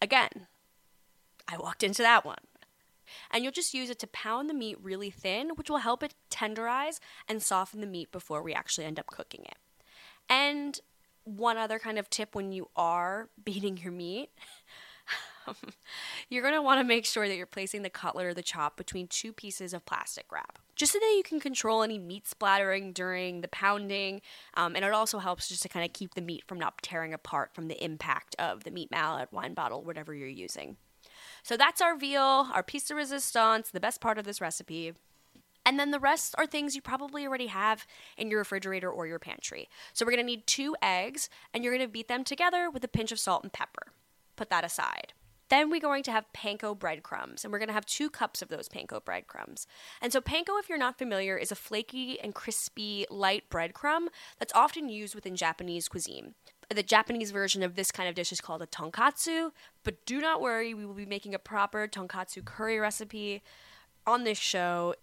Again, 0.00 0.48
I 1.46 1.56
walked 1.56 1.84
into 1.84 2.02
that 2.02 2.24
one. 2.24 2.42
And 3.30 3.44
you'll 3.44 3.52
just 3.52 3.74
use 3.74 3.90
it 3.90 4.00
to 4.00 4.08
pound 4.08 4.50
the 4.50 4.54
meat 4.54 4.76
really 4.82 5.10
thin, 5.10 5.50
which 5.54 5.70
will 5.70 5.78
help 5.78 6.02
it 6.02 6.14
tenderize 6.30 6.98
and 7.28 7.40
soften 7.40 7.80
the 7.80 7.86
meat 7.86 8.10
before 8.10 8.42
we 8.42 8.52
actually 8.52 8.86
end 8.86 8.98
up 8.98 9.06
cooking 9.06 9.44
it. 9.44 9.58
And 10.28 10.78
one 11.24 11.56
other 11.56 11.78
kind 11.78 11.98
of 11.98 12.10
tip 12.10 12.34
when 12.34 12.52
you 12.52 12.68
are 12.76 13.28
beating 13.42 13.78
your 13.78 13.92
meat, 13.92 14.30
you're 16.28 16.42
going 16.42 16.54
to 16.54 16.62
want 16.62 16.80
to 16.80 16.84
make 16.84 17.04
sure 17.04 17.28
that 17.28 17.36
you're 17.36 17.46
placing 17.46 17.82
the 17.82 17.90
cutlet 17.90 18.26
or 18.26 18.34
the 18.34 18.42
chop 18.42 18.76
between 18.76 19.06
two 19.06 19.32
pieces 19.32 19.72
of 19.72 19.84
plastic 19.84 20.26
wrap, 20.32 20.58
just 20.74 20.92
so 20.92 20.98
that 20.98 21.14
you 21.16 21.22
can 21.24 21.40
control 21.40 21.82
any 21.82 21.98
meat 21.98 22.26
splattering 22.26 22.92
during 22.92 23.40
the 23.40 23.48
pounding. 23.48 24.20
Um, 24.54 24.74
and 24.74 24.84
it 24.84 24.92
also 24.92 25.18
helps 25.18 25.48
just 25.48 25.62
to 25.62 25.68
kind 25.68 25.84
of 25.84 25.92
keep 25.92 26.14
the 26.14 26.20
meat 26.20 26.44
from 26.46 26.58
not 26.58 26.82
tearing 26.82 27.14
apart 27.14 27.54
from 27.54 27.68
the 27.68 27.82
impact 27.82 28.34
of 28.38 28.64
the 28.64 28.70
meat 28.70 28.90
mallet, 28.90 29.32
wine 29.32 29.54
bottle, 29.54 29.82
whatever 29.82 30.14
you're 30.14 30.28
using. 30.28 30.76
So 31.42 31.56
that's 31.56 31.80
our 31.80 31.96
veal, 31.96 32.48
our 32.52 32.62
piece 32.62 32.84
de 32.84 32.94
resistance, 32.94 33.70
the 33.70 33.80
best 33.80 34.00
part 34.00 34.18
of 34.18 34.24
this 34.24 34.40
recipe. 34.40 34.94
And 35.64 35.78
then 35.78 35.90
the 35.90 36.00
rest 36.00 36.34
are 36.38 36.46
things 36.46 36.74
you 36.74 36.82
probably 36.82 37.26
already 37.26 37.46
have 37.46 37.86
in 38.16 38.30
your 38.30 38.40
refrigerator 38.40 38.90
or 38.90 39.06
your 39.06 39.18
pantry. 39.18 39.68
So 39.92 40.04
we're 40.04 40.12
gonna 40.12 40.22
need 40.24 40.46
two 40.46 40.76
eggs, 40.82 41.28
and 41.54 41.62
you're 41.62 41.72
gonna 41.72 41.88
beat 41.88 42.08
them 42.08 42.24
together 42.24 42.70
with 42.70 42.84
a 42.84 42.88
pinch 42.88 43.12
of 43.12 43.20
salt 43.20 43.42
and 43.42 43.52
pepper. 43.52 43.92
Put 44.36 44.50
that 44.50 44.64
aside. 44.64 45.12
Then 45.52 45.68
we're 45.68 45.80
going 45.80 46.02
to 46.04 46.12
have 46.12 46.24
panko 46.34 46.78
breadcrumbs, 46.78 47.44
and 47.44 47.52
we're 47.52 47.58
going 47.58 47.68
to 47.68 47.74
have 47.74 47.84
two 47.84 48.08
cups 48.08 48.40
of 48.40 48.48
those 48.48 48.70
panko 48.70 49.04
breadcrumbs. 49.04 49.66
And 50.00 50.10
so, 50.10 50.18
panko, 50.22 50.58
if 50.58 50.66
you're 50.66 50.78
not 50.78 50.96
familiar, 50.96 51.36
is 51.36 51.52
a 51.52 51.54
flaky 51.54 52.18
and 52.18 52.34
crispy 52.34 53.04
light 53.10 53.50
breadcrumb 53.50 54.06
that's 54.38 54.54
often 54.54 54.88
used 54.88 55.14
within 55.14 55.36
Japanese 55.36 55.88
cuisine. 55.88 56.36
The 56.74 56.82
Japanese 56.82 57.32
version 57.32 57.62
of 57.62 57.74
this 57.74 57.92
kind 57.92 58.08
of 58.08 58.14
dish 58.14 58.32
is 58.32 58.40
called 58.40 58.62
a 58.62 58.66
tonkatsu, 58.66 59.50
but 59.84 60.06
do 60.06 60.22
not 60.22 60.40
worry, 60.40 60.72
we 60.72 60.86
will 60.86 60.94
be 60.94 61.04
making 61.04 61.34
a 61.34 61.38
proper 61.38 61.86
tonkatsu 61.86 62.46
curry 62.46 62.78
recipe 62.78 63.42
on 64.06 64.24
this 64.24 64.38
show 64.38 64.94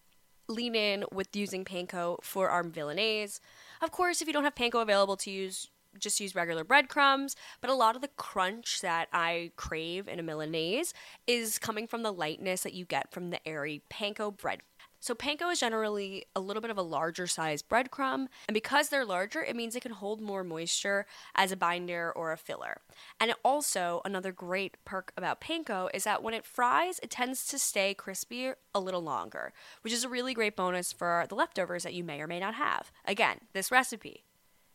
lean 0.50 0.76
in 0.76 1.06
with 1.12 1.36
using 1.36 1.64
panko 1.64 2.18
for 2.22 2.50
our 2.50 2.64
Milanese. 2.64 3.40
Of 3.82 3.92
course, 3.92 4.22
if 4.22 4.28
you 4.28 4.34
don't 4.34 4.44
have 4.44 4.56
panko 4.56 4.82
available 4.82 5.16
to 5.18 5.32
use, 5.32 5.70
just 5.98 6.20
use 6.20 6.36
regular 6.36 6.64
breadcrumbs. 6.64 7.36
But 7.62 7.70
a 7.70 7.76
lot 7.76 7.96
of 7.96 8.02
the 8.02 8.10
crunch 8.10 8.82
that 8.82 9.08
I 9.14 9.52
crave 9.56 10.08
in 10.08 10.20
a 10.20 10.24
Milanese 10.24 10.94
is 11.28 11.60
coming 11.60 11.88
from 11.88 12.04
the 12.04 12.12
lightness 12.12 12.64
that 12.64 12.74
you 12.74 12.86
get 12.86 13.12
from 13.12 13.30
the 13.30 13.48
airy 13.48 13.82
panko 13.90 14.36
bread. 14.36 14.62
So 15.00 15.16
panko 15.16 15.52
is 15.52 15.60
generally 15.60 16.26
a 16.36 16.40
little 16.40 16.62
bit 16.62 16.72
of 16.72 16.78
a 16.78 16.82
larger 16.82 17.26
size 17.26 17.62
breadcrumb, 17.62 18.28
and 18.48 18.54
because 18.54 18.90
they're 18.90 19.06
larger, 19.06 19.42
it 19.42 19.56
means 19.56 19.76
it 19.76 19.82
can 19.82 19.94
hold 19.94 20.22
more 20.22 20.44
moisture 20.44 21.06
as 21.36 21.52
a 21.52 21.58
binder 21.58 22.12
or 22.12 22.32
a 22.32 22.38
filler. 22.38 22.82
And 23.20 23.34
also, 23.44 24.02
another 24.04 24.32
great 24.32 24.76
perk 24.84 25.14
about 25.16 25.40
panko 25.40 25.90
is 25.94 26.04
that 26.04 26.22
when 26.22 26.34
it 26.34 26.46
fries, 26.46 27.00
it 27.02 27.10
tends 27.10 27.48
to 27.48 27.60
stay 27.60 27.94
crispy 27.94 28.52
a 28.76 28.80
little 28.80 29.02
longer, 29.02 29.54
which 29.82 29.94
is 29.94 30.04
a 30.04 30.10
really 30.10 30.34
great 30.34 30.56
bonus 30.56 30.92
for 30.92 31.26
the 31.30 31.36
leftovers 31.36 31.84
that 31.84 31.94
you 31.94 32.04
may 32.04 32.22
or 32.22 32.28
may 32.28 32.40
not 32.40 32.56
have. 32.56 32.92
Again, 33.06 33.40
this 33.54 33.72
recipe 33.72 34.26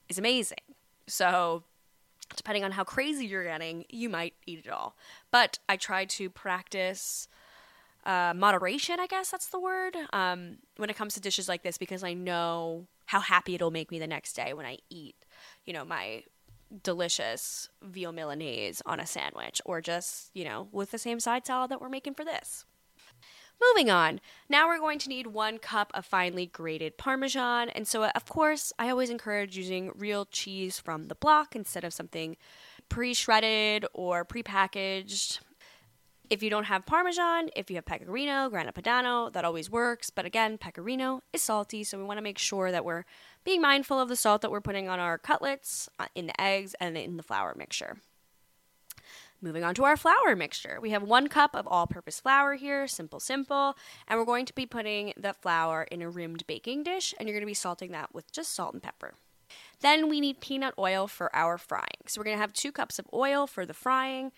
is 0.09 0.19
amazing. 0.19 0.59
So, 1.07 1.65
depending 2.35 2.65
on 2.65 2.73
how 2.73 2.85
crazy 2.85 3.27
you're 3.27 3.45
getting, 3.45 3.85
you 3.91 4.09
might 4.09 4.35
eat 4.47 4.65
it 4.65 4.71
all. 4.71 4.97
But 5.31 5.59
I 5.69 5.77
try 5.77 6.07
to 6.07 6.31
practice 6.31 7.29
uh, 8.07 8.33
moderation, 8.35 9.01
I 9.01 9.07
guess 9.07 9.31
that's 9.31 9.49
the 9.49 9.61
word, 9.61 9.97
um, 10.13 10.59
when 10.77 10.91
it 10.91 10.97
comes 10.97 11.15
to 11.15 11.21
dishes 11.21 11.49
like 11.49 11.63
this 11.63 11.79
because 11.79 12.05
I 12.05 12.15
know 12.15 12.87
how 13.07 13.21
happy 13.21 13.55
it'll 13.55 13.71
make 13.71 13.91
me 13.91 13.99
the 13.99 14.07
next 14.07 14.35
day 14.35 14.53
when 14.53 14.67
I 14.67 14.79
eat, 14.91 15.17
you 15.65 15.73
know, 15.73 15.85
my 15.85 16.25
delicious 16.83 17.69
veal 17.83 18.13
milanese 18.13 18.83
on 18.87 18.99
a 19.01 19.07
sandwich 19.07 19.61
or 19.65 19.81
just, 19.81 20.31
you 20.35 20.45
know, 20.45 20.69
with 20.73 20.91
the 20.91 20.99
same 20.99 21.21
side 21.21 21.47
salad 21.47 21.71
that 21.71 21.81
we're 21.81 21.89
making 21.89 22.15
for 22.15 22.25
this. 22.25 22.65
Moving 23.73 23.91
on. 23.91 24.21
Now 24.49 24.67
we're 24.67 24.79
going 24.79 24.99
to 24.99 25.09
need 25.09 25.29
one 25.29 25.59
cup 25.59 25.93
of 25.95 26.05
finely 26.05 26.47
grated 26.47 26.99
Parmesan. 26.99 27.69
And 27.71 27.87
so, 27.87 28.05
of 28.05 28.27
course, 28.27 28.73
I 28.79 28.91
always 28.91 29.11
encourage 29.11 29.57
using 29.57 29.93
real 29.95 30.27
cheese 30.27 30.79
from 30.79 31.07
the 31.07 31.15
block 31.15 31.55
instead 31.55 31.85
of 31.85 31.95
something 31.95 32.37
pre 32.89 33.15
shredded 33.15 33.87
or 33.95 34.25
pre 34.25 34.43
packaged. 34.43 35.41
If 36.31 36.43
you 36.43 36.49
don't 36.49 36.65
have 36.65 36.87
Parmesan, 36.87 37.51
if 37.55 37.71
you 37.71 37.77
have 37.77 37.85
Pecorino, 37.85 38.49
Grana 38.49 38.73
Padano, 38.73 39.31
that 39.33 39.45
always 39.45 39.71
works. 39.71 40.09
But 40.09 40.25
again, 40.25 40.57
Pecorino 40.57 41.23
is 41.33 41.43
salty, 41.43 41.85
so 41.85 41.99
we 41.99 42.05
want 42.05 42.17
to 42.17 42.23
make 42.23 42.39
sure 42.39 42.73
that 42.73 42.85
we're 42.85 43.05
being 43.45 43.61
mindful 43.61 44.01
of 44.01 44.09
the 44.09 44.17
salt 44.17 44.41
that 44.41 44.51
we're 44.51 44.63
putting 44.63 44.89
on 44.89 44.99
our 44.99 45.19
cutlets, 45.19 45.89
uh, 45.99 46.07
in 46.15 46.27
the 46.27 46.41
eggs, 46.41 46.75
and 46.81 46.97
in 46.97 47.19
the 47.19 47.23
flour 47.23 47.55
mixture. 47.57 47.99
Moving 49.43 49.65
on 49.65 49.75
to 49.75 49.85
our 49.85 49.99
flour 49.99 50.35
mixture. 50.35 50.79
We 50.81 50.91
have 50.91 51.03
one 51.03 51.29
cup 51.29 51.55
of 51.55 51.67
all 51.67 51.87
purpose 51.87 52.21
flour 52.21 52.55
here, 52.55 52.87
simple, 52.87 53.21
simple. 53.21 53.77
And 54.09 54.19
we're 54.19 54.25
going 54.25 54.47
to 54.47 54.55
be 54.55 54.65
putting 54.65 55.13
the 55.19 55.35
flour 55.35 55.83
in 55.83 56.01
a 56.01 56.09
rimmed 56.09 56.47
baking 56.47 56.85
dish, 56.85 57.13
and 57.19 57.29
you're 57.29 57.35
going 57.35 57.43
to 57.43 57.47
be 57.47 57.53
salting 57.53 57.93
that 57.93 58.15
with 58.15 58.33
just 58.33 58.55
salt 58.55 58.73
and 58.73 58.83
pepper. 58.83 59.15
Then 59.81 60.09
we 60.09 60.21
need 60.21 60.41
peanut 60.41 60.73
oil 60.79 61.07
for 61.07 61.35
our 61.37 61.59
frying. 61.59 62.07
So 62.07 62.19
we're 62.19 62.25
going 62.25 62.37
to 62.39 62.41
have 62.41 62.55
two 62.55 62.73
cups 62.73 62.99
of 62.99 63.07
oil 63.13 63.47
for 63.47 63.67
the 63.67 63.75
frying 63.75 64.33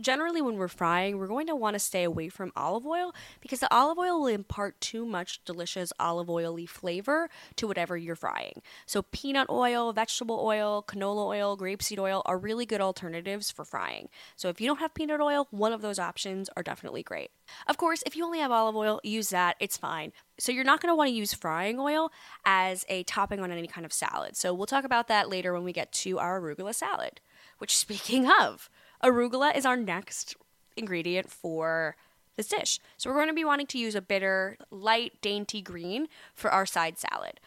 generally 0.00 0.40
when 0.40 0.56
we're 0.56 0.68
frying, 0.68 1.18
we're 1.18 1.26
going 1.26 1.46
to 1.46 1.56
want 1.56 1.74
to 1.74 1.78
stay 1.78 2.04
away 2.04 2.28
from 2.28 2.52
olive 2.56 2.86
oil 2.86 3.14
because 3.40 3.60
the 3.60 3.74
olive 3.74 3.98
oil 3.98 4.20
will 4.20 4.26
impart 4.26 4.80
too 4.80 5.04
much 5.04 5.44
delicious 5.44 5.92
olive 5.98 6.30
oily 6.30 6.66
flavor 6.66 7.28
to 7.56 7.66
whatever 7.66 7.96
you're 7.96 8.16
frying. 8.16 8.62
So 8.86 9.02
peanut 9.02 9.48
oil, 9.50 9.92
vegetable 9.92 10.40
oil, 10.42 10.84
canola 10.86 11.26
oil, 11.26 11.56
grapeseed 11.56 11.98
oil 11.98 12.22
are 12.26 12.38
really 12.38 12.66
good 12.66 12.80
alternatives 12.80 13.50
for 13.50 13.64
frying. 13.64 14.08
So 14.36 14.48
if 14.48 14.60
you 14.60 14.66
don't 14.66 14.80
have 14.80 14.94
peanut 14.94 15.20
oil, 15.20 15.48
one 15.50 15.72
of 15.72 15.82
those 15.82 15.98
options 15.98 16.48
are 16.56 16.62
definitely 16.62 17.02
great. 17.02 17.30
Of 17.66 17.76
course, 17.76 18.02
if 18.06 18.16
you 18.16 18.24
only 18.24 18.38
have 18.40 18.52
olive 18.52 18.76
oil, 18.76 19.00
use 19.02 19.30
that, 19.30 19.56
it's 19.60 19.76
fine. 19.76 20.12
So 20.38 20.52
you're 20.52 20.64
not 20.64 20.80
going 20.80 20.92
to 20.92 20.96
want 20.96 21.08
to 21.08 21.14
use 21.14 21.34
frying 21.34 21.78
oil 21.78 22.12
as 22.44 22.84
a 22.88 23.02
topping 23.04 23.40
on 23.40 23.50
any 23.50 23.66
kind 23.66 23.84
of 23.84 23.92
salad. 23.92 24.36
So 24.36 24.54
we'll 24.54 24.66
talk 24.66 24.84
about 24.84 25.08
that 25.08 25.28
later 25.28 25.52
when 25.52 25.64
we 25.64 25.72
get 25.72 25.92
to 25.92 26.18
our 26.18 26.40
arugula 26.40 26.74
salad. 26.74 27.20
Which 27.58 27.76
speaking 27.76 28.30
of, 28.40 28.70
Arugula 29.02 29.56
is 29.56 29.66
our 29.66 29.76
next 29.76 30.36
ingredient 30.76 31.30
for 31.30 31.96
this 32.36 32.48
dish. 32.48 32.80
So 32.96 33.10
we're 33.10 33.16
going 33.16 33.28
to 33.28 33.34
be 33.34 33.44
wanting 33.44 33.66
to 33.66 33.78
use 33.78 33.94
a 33.94 34.00
bitter, 34.00 34.56
light, 34.70 35.14
dainty 35.20 35.60
green 35.60 36.08
for 36.34 36.50
our 36.50 36.66
side 36.66 36.98
salad. 36.98 37.40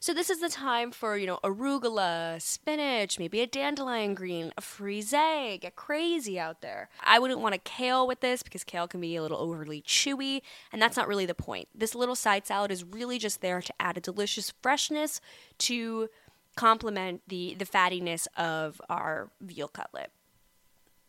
So 0.00 0.14
this 0.14 0.30
is 0.30 0.40
the 0.40 0.48
time 0.48 0.90
for, 0.90 1.16
you 1.16 1.26
know, 1.26 1.38
arugula, 1.44 2.40
spinach, 2.40 3.18
maybe 3.18 3.40
a 3.40 3.46
dandelion 3.46 4.14
green, 4.14 4.52
a 4.56 4.60
frise, 4.60 5.12
get 5.60 5.76
crazy 5.76 6.40
out 6.40 6.60
there. 6.60 6.88
I 7.02 7.18
wouldn't 7.18 7.40
want 7.40 7.54
a 7.54 7.58
kale 7.58 8.06
with 8.06 8.20
this 8.20 8.42
because 8.42 8.64
kale 8.64 8.88
can 8.88 9.00
be 9.00 9.16
a 9.16 9.22
little 9.22 9.38
overly 9.38 9.82
chewy, 9.82 10.42
and 10.72 10.80
that's 10.80 10.96
not 10.96 11.08
really 11.08 11.26
the 11.26 11.34
point. 11.34 11.68
This 11.74 11.94
little 11.94 12.16
side 12.16 12.46
salad 12.46 12.70
is 12.70 12.84
really 12.84 13.18
just 13.18 13.42
there 13.42 13.60
to 13.60 13.72
add 13.78 13.96
a 13.96 14.00
delicious 14.00 14.52
freshness 14.62 15.20
to 15.58 16.08
complement 16.56 17.22
the 17.28 17.54
the 17.54 17.64
fattiness 17.64 18.26
of 18.36 18.80
our 18.90 19.30
veal 19.40 19.68
cutlet 19.68 20.10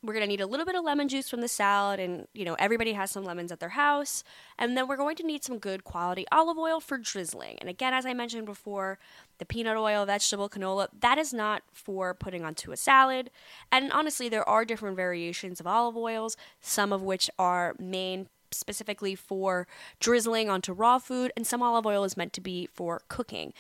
we're 0.04 0.14
going 0.14 0.26
to 0.26 0.28
need 0.28 0.42
a 0.42 0.48
little 0.48 0.66
bit 0.66 0.76
of 0.76 0.84
lemon 0.84 1.08
juice 1.08 1.30
from 1.30 1.42
the 1.42 1.48
salad 1.48 2.00
and 2.00 2.28
you 2.34 2.44
know 2.44 2.56
everybody 2.60 2.92
has 2.94 3.10
some 3.10 3.24
lemons 3.24 3.52
at 3.52 3.60
their 3.60 3.70
house. 3.70 4.24
And 4.60 4.78
then 4.78 4.88
we're 4.88 4.98
going 4.98 5.16
to 5.18 5.24
need 5.24 5.44
some 5.44 5.58
good 5.58 5.84
quality 5.84 6.26
olive 6.32 6.58
oil 6.58 6.80
for 6.80 6.98
drizzling. 6.98 7.58
And 7.60 7.70
again 7.70 7.94
as 7.94 8.06
i 8.06 8.14
mentioned 8.14 8.46
before 8.46 9.00
the 9.38 9.46
peanut 9.46 9.78
oil 9.78 10.06
vegetable 10.06 10.50
canola 10.50 10.90
that 11.00 11.18
is 11.18 11.34
not 11.34 11.64
for 11.72 12.14
putting 12.14 12.44
onto 12.44 12.72
a 12.72 12.78
salad. 12.78 13.32
And 13.72 13.92
honestly 13.92 14.28
there 14.28 14.48
are 14.48 14.66
different 14.66 14.98
variations 14.98 15.60
of 15.60 15.68
olive 15.68 15.96
oils 15.96 16.36
some 16.60 16.92
of 16.92 17.02
which 17.02 17.30
are 17.40 17.76
main 17.80 18.28
specifically 18.52 19.16
for 19.16 19.68
drizzling 20.00 20.50
onto 20.50 20.74
raw 20.74 21.00
food 21.00 21.32
and 21.36 21.48
some 21.48 21.64
olive 21.64 21.86
oil 21.86 22.04
is 22.04 22.16
meant 22.16 22.34
to 22.34 22.42
be 22.42 22.68
for 22.72 23.02
cooking 23.08 23.54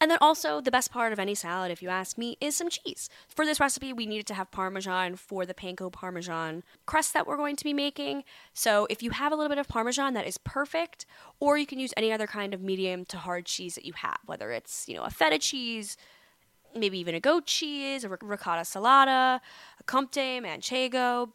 and 0.00 0.10
then 0.10 0.18
also, 0.20 0.60
the 0.60 0.70
best 0.70 0.92
part 0.92 1.12
of 1.12 1.18
any 1.18 1.34
salad, 1.34 1.72
if 1.72 1.82
you 1.82 1.88
ask 1.88 2.16
me, 2.16 2.36
is 2.40 2.56
some 2.56 2.68
cheese. 2.68 3.08
For 3.28 3.44
this 3.44 3.58
recipe, 3.58 3.92
we 3.92 4.06
needed 4.06 4.26
to 4.28 4.34
have 4.34 4.50
Parmesan 4.50 5.16
for 5.16 5.44
the 5.44 5.54
panko 5.54 5.92
Parmesan 5.92 6.62
crust 6.86 7.12
that 7.14 7.26
we're 7.26 7.36
going 7.36 7.56
to 7.56 7.64
be 7.64 7.74
making. 7.74 8.22
So 8.54 8.86
if 8.90 9.02
you 9.02 9.10
have 9.10 9.32
a 9.32 9.34
little 9.34 9.48
bit 9.48 9.58
of 9.58 9.66
Parmesan, 9.66 10.14
that 10.14 10.26
is 10.26 10.38
perfect. 10.38 11.04
Or 11.40 11.58
you 11.58 11.66
can 11.66 11.80
use 11.80 11.92
any 11.96 12.12
other 12.12 12.28
kind 12.28 12.54
of 12.54 12.60
medium 12.60 13.04
to 13.06 13.18
hard 13.18 13.46
cheese 13.46 13.74
that 13.74 13.84
you 13.84 13.94
have, 13.94 14.18
whether 14.24 14.52
it's, 14.52 14.88
you 14.88 14.94
know, 14.94 15.02
a 15.02 15.10
feta 15.10 15.38
cheese, 15.38 15.96
maybe 16.76 16.98
even 16.98 17.14
a 17.16 17.20
goat 17.20 17.46
cheese, 17.46 18.04
a 18.04 18.08
ricotta 18.08 18.62
salata, 18.62 19.40
a 19.80 19.82
comte, 19.86 20.14
manchego, 20.14 21.30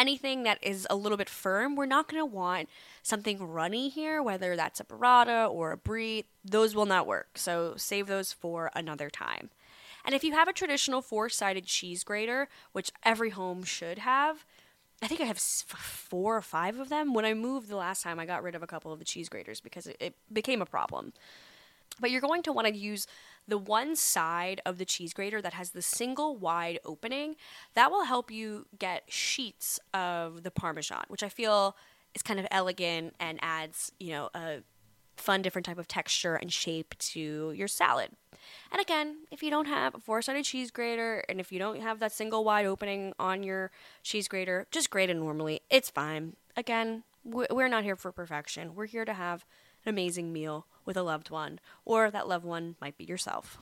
anything 0.00 0.44
that 0.44 0.58
is 0.62 0.86
a 0.88 0.96
little 0.96 1.18
bit 1.18 1.28
firm. 1.28 1.76
We're 1.76 1.84
not 1.86 2.08
going 2.08 2.22
to 2.22 2.26
want 2.26 2.68
something 3.02 3.38
runny 3.46 3.90
here, 3.90 4.22
whether 4.22 4.56
that's 4.56 4.80
a 4.80 4.84
burrata 4.84 5.50
or 5.50 5.72
a 5.72 5.76
brie, 5.76 6.24
those 6.42 6.74
will 6.74 6.86
not 6.86 7.06
work. 7.06 7.36
So 7.36 7.74
save 7.76 8.06
those 8.06 8.32
for 8.32 8.70
another 8.74 9.10
time. 9.10 9.50
And 10.04 10.14
if 10.14 10.24
you 10.24 10.32
have 10.32 10.48
a 10.48 10.54
traditional 10.54 11.02
four 11.02 11.28
sided 11.28 11.66
cheese 11.66 12.02
grater, 12.02 12.48
which 12.72 12.90
every 13.02 13.30
home 13.30 13.62
should 13.62 13.98
have, 13.98 14.46
I 15.02 15.06
think 15.06 15.20
I 15.20 15.24
have 15.24 15.38
four 15.38 16.36
or 16.36 16.42
five 16.42 16.78
of 16.78 16.88
them. 16.88 17.12
When 17.12 17.26
I 17.26 17.34
moved 17.34 17.68
the 17.68 17.76
last 17.76 18.02
time, 18.02 18.18
I 18.18 18.24
got 18.24 18.42
rid 18.42 18.54
of 18.54 18.62
a 18.62 18.66
couple 18.66 18.92
of 18.92 18.98
the 18.98 19.04
cheese 19.04 19.28
graters 19.28 19.60
because 19.60 19.86
it, 19.86 19.96
it 20.00 20.14
became 20.32 20.62
a 20.62 20.66
problem. 20.66 21.12
But 22.00 22.10
you're 22.10 22.20
going 22.22 22.42
to 22.44 22.52
want 22.52 22.66
to 22.68 22.74
use 22.74 23.06
the 23.50 23.58
one 23.58 23.94
side 23.94 24.62
of 24.64 24.78
the 24.78 24.86
cheese 24.86 25.12
grater 25.12 25.42
that 25.42 25.52
has 25.52 25.70
the 25.70 25.82
single 25.82 26.36
wide 26.36 26.78
opening. 26.84 27.36
That 27.74 27.90
will 27.90 28.04
help 28.04 28.30
you 28.30 28.66
get 28.78 29.02
sheets 29.08 29.78
of 29.92 30.42
the 30.42 30.50
Parmesan, 30.50 31.04
which 31.08 31.22
I 31.22 31.28
feel 31.28 31.76
is 32.14 32.22
kind 32.22 32.40
of 32.40 32.46
elegant 32.50 33.14
and 33.20 33.38
adds, 33.42 33.92
you 34.00 34.12
know, 34.12 34.30
a 34.34 34.62
fun 35.16 35.42
different 35.42 35.66
type 35.66 35.78
of 35.78 35.86
texture 35.86 36.34
and 36.34 36.50
shape 36.50 36.96
to 36.98 37.52
your 37.52 37.68
salad. 37.68 38.10
And 38.72 38.80
again, 38.80 39.26
if 39.30 39.42
you 39.42 39.50
don't 39.50 39.66
have 39.66 39.94
a 39.94 40.00
four-sided 40.00 40.44
cheese 40.44 40.70
grater 40.70 41.22
and 41.28 41.38
if 41.38 41.52
you 41.52 41.58
don't 41.58 41.80
have 41.82 41.98
that 41.98 42.10
single 42.10 42.42
wide 42.42 42.64
opening 42.64 43.12
on 43.18 43.42
your 43.42 43.70
cheese 44.02 44.28
grater, 44.28 44.66
just 44.70 44.88
grate 44.88 45.10
it 45.10 45.14
normally. 45.14 45.60
It's 45.68 45.90
fine. 45.90 46.36
Again, 46.56 47.04
we're 47.22 47.68
not 47.68 47.84
here 47.84 47.96
for 47.96 48.12
perfection. 48.12 48.74
We're 48.74 48.86
here 48.86 49.04
to 49.04 49.12
have 49.12 49.44
an 49.84 49.90
amazing 49.90 50.32
meal 50.32 50.66
with 50.90 50.96
a 50.96 51.02
loved 51.04 51.30
one, 51.30 51.60
or 51.84 52.10
that 52.10 52.26
loved 52.26 52.44
one 52.44 52.74
might 52.80 52.98
be 52.98 53.04
yourself. 53.04 53.58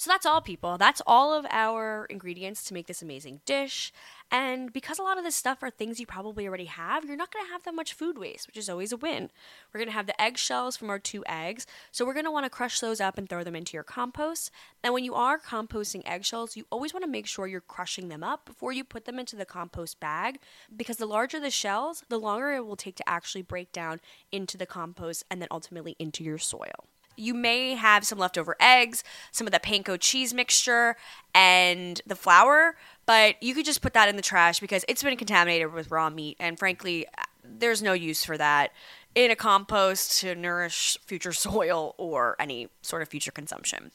So 0.00 0.12
that's 0.12 0.26
all, 0.26 0.40
people. 0.40 0.78
That's 0.78 1.02
all 1.08 1.34
of 1.34 1.44
our 1.50 2.06
ingredients 2.08 2.62
to 2.66 2.74
make 2.74 2.86
this 2.86 3.02
amazing 3.02 3.40
dish. 3.44 3.92
And 4.30 4.72
because 4.72 5.00
a 5.00 5.02
lot 5.02 5.18
of 5.18 5.24
this 5.24 5.34
stuff 5.34 5.60
are 5.60 5.70
things 5.70 5.98
you 5.98 6.06
probably 6.06 6.46
already 6.46 6.66
have, 6.66 7.04
you're 7.04 7.16
not 7.16 7.32
going 7.32 7.44
to 7.44 7.50
have 7.50 7.64
that 7.64 7.74
much 7.74 7.94
food 7.94 8.16
waste, 8.16 8.46
which 8.46 8.56
is 8.56 8.68
always 8.68 8.92
a 8.92 8.96
win. 8.96 9.28
We're 9.74 9.78
going 9.78 9.88
to 9.88 9.94
have 9.94 10.06
the 10.06 10.20
eggshells 10.22 10.76
from 10.76 10.88
our 10.88 11.00
two 11.00 11.24
eggs. 11.26 11.66
So 11.90 12.06
we're 12.06 12.12
going 12.12 12.26
to 12.26 12.30
want 12.30 12.46
to 12.46 12.50
crush 12.50 12.78
those 12.78 13.00
up 13.00 13.18
and 13.18 13.28
throw 13.28 13.42
them 13.42 13.56
into 13.56 13.74
your 13.74 13.82
compost. 13.82 14.52
And 14.84 14.94
when 14.94 15.02
you 15.02 15.14
are 15.14 15.36
composting 15.36 16.02
eggshells, 16.06 16.56
you 16.56 16.64
always 16.70 16.94
want 16.94 17.04
to 17.04 17.10
make 17.10 17.26
sure 17.26 17.48
you're 17.48 17.60
crushing 17.60 18.06
them 18.06 18.22
up 18.22 18.44
before 18.44 18.70
you 18.70 18.84
put 18.84 19.04
them 19.04 19.18
into 19.18 19.34
the 19.34 19.44
compost 19.44 19.98
bag 19.98 20.38
because 20.76 20.98
the 20.98 21.06
larger 21.06 21.40
the 21.40 21.50
shells, 21.50 22.04
the 22.08 22.20
longer 22.20 22.52
it 22.52 22.64
will 22.64 22.76
take 22.76 22.94
to 22.94 23.08
actually 23.08 23.42
break 23.42 23.72
down 23.72 23.98
into 24.30 24.56
the 24.56 24.64
compost 24.64 25.24
and 25.28 25.42
then 25.42 25.48
ultimately 25.50 25.96
into 25.98 26.22
your 26.22 26.38
soil 26.38 26.86
you 27.18 27.34
may 27.34 27.74
have 27.74 28.04
some 28.04 28.18
leftover 28.18 28.56
eggs, 28.60 29.02
some 29.32 29.46
of 29.46 29.52
the 29.52 29.58
panko 29.58 29.98
cheese 29.98 30.32
mixture, 30.32 30.96
and 31.34 32.00
the 32.06 32.16
flour, 32.16 32.76
but 33.06 33.42
you 33.42 33.54
could 33.54 33.64
just 33.64 33.82
put 33.82 33.94
that 33.94 34.08
in 34.08 34.16
the 34.16 34.22
trash 34.22 34.60
because 34.60 34.84
it's 34.88 35.02
been 35.02 35.16
contaminated 35.16 35.72
with 35.72 35.90
raw 35.90 36.10
meat. 36.10 36.36
And 36.38 36.58
frankly, 36.58 37.06
there's 37.44 37.82
no 37.82 37.92
use 37.92 38.24
for 38.24 38.36
that 38.36 38.72
in 39.14 39.30
a 39.30 39.36
compost 39.36 40.20
to 40.20 40.34
nourish 40.34 40.98
future 41.04 41.32
soil 41.32 41.94
or 41.98 42.36
any 42.38 42.68
sort 42.82 43.02
of 43.02 43.08
future 43.08 43.32
consumption. 43.32 43.90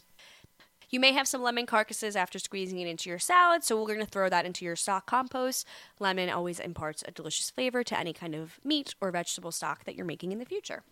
You 0.89 0.99
may 0.99 1.11
have 1.13 1.27
some 1.27 1.41
lemon 1.41 1.65
carcasses 1.65 2.15
after 2.15 2.37
squeezing 2.37 2.79
it 2.79 2.87
into 2.87 3.09
your 3.09 3.17
salad, 3.17 3.63
so 3.63 3.75
we're 3.75 3.87
going 3.87 4.05
to 4.05 4.05
throw 4.05 4.29
that 4.29 4.45
into 4.45 4.63
your 4.63 4.75
stock 4.75 5.07
compost. 5.07 5.65
Lemon 5.99 6.29
always 6.29 6.59
imparts 6.59 7.03
a 7.07 7.11
delicious 7.11 7.49
flavor 7.49 7.83
to 7.83 7.99
any 7.99 8.13
kind 8.13 8.35
of 8.35 8.59
meat 8.63 8.93
or 9.01 9.09
vegetable 9.09 9.51
stock 9.51 9.85
that 9.85 9.95
you're 9.95 10.05
making 10.05 10.31
in 10.31 10.37
the 10.37 10.45
future. 10.45 10.83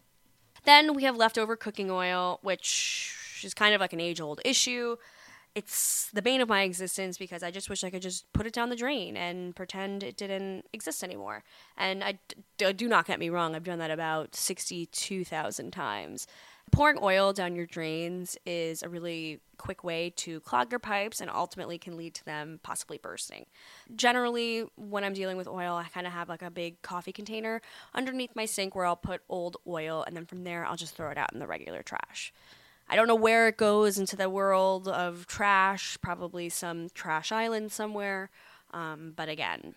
Then 0.64 0.94
we 0.94 1.04
have 1.04 1.16
leftover 1.16 1.56
cooking 1.56 1.90
oil, 1.90 2.40
which 2.42 3.16
is 3.44 3.54
kind 3.54 3.74
of 3.74 3.82
like 3.82 3.94
an 3.94 4.00
age 4.00 4.22
old 4.22 4.42
issue. 4.46 4.98
It's 5.54 6.10
the 6.12 6.22
bane 6.22 6.40
of 6.40 6.48
my 6.48 6.62
existence 6.62 7.18
because 7.18 7.44
I 7.44 7.52
just 7.52 7.70
wish 7.70 7.84
I 7.84 7.90
could 7.90 8.02
just 8.02 8.32
put 8.32 8.46
it 8.46 8.54
down 8.54 8.70
the 8.70 8.76
drain 8.76 9.18
and 9.18 9.54
pretend 9.54 10.02
it 10.02 10.16
didn't 10.16 10.66
exist 10.72 11.04
anymore. 11.04 11.44
And 11.78 12.04
I 12.04 12.20
d- 12.58 12.72
do 12.74 12.88
not 12.88 13.06
get 13.06 13.20
me 13.20 13.30
wrong, 13.30 13.54
I've 13.54 13.66
done 13.66 13.80
that 13.80 13.92
about 13.92 14.34
62,000 14.34 15.72
times. 15.72 16.26
Pouring 16.72 17.00
oil 17.02 17.34
down 17.34 17.56
your 17.56 17.66
drains 17.66 18.38
is 18.46 18.82
a 18.82 18.88
really 18.88 19.42
quick 19.58 19.84
way 19.84 20.10
to 20.16 20.40
clog 20.40 20.72
your 20.72 20.80
pipes 20.80 21.20
and 21.20 21.30
ultimately 21.30 21.78
can 21.78 21.98
lead 21.98 22.16
to 22.16 22.26
them 22.26 22.62
possibly 22.64 22.98
bursting. 22.98 23.46
Generally, 23.96 24.66
when 24.78 25.04
I'm 25.04 25.14
dealing 25.14 25.36
with 25.36 25.48
oil, 25.48 25.76
I 25.76 25.84
kind 25.94 26.08
of 26.08 26.14
have 26.14 26.30
like 26.30 26.42
a 26.42 26.50
big 26.50 26.82
coffee 26.82 27.12
container 27.12 27.62
underneath 27.94 28.36
my 28.36 28.46
sink 28.46 28.74
where 28.74 28.86
I'll 28.86 28.96
put 28.96 29.22
old 29.28 29.58
oil 29.68 30.04
and 30.08 30.16
then 30.16 30.26
from 30.26 30.46
there 30.46 30.66
I'll 30.66 30.78
just 30.78 30.96
throw 30.96 31.12
it 31.12 31.18
out 31.18 31.34
in 31.34 31.40
the 31.40 31.48
regular 31.48 31.84
trash. 31.84 32.34
I 32.90 32.96
don't 32.96 33.08
know 33.08 33.16
where 33.16 33.50
it 33.50 33.58
goes 33.58 33.98
into 33.98 34.16
the 34.16 34.30
world 34.30 34.88
of 34.88 35.28
trash, 35.28 35.98
probably 36.02 36.50
some 36.50 36.90
trash 36.94 37.32
island 37.32 37.72
somewhere. 37.72 38.30
Um, 38.74 39.14
but 39.16 39.30
again, 39.30 39.76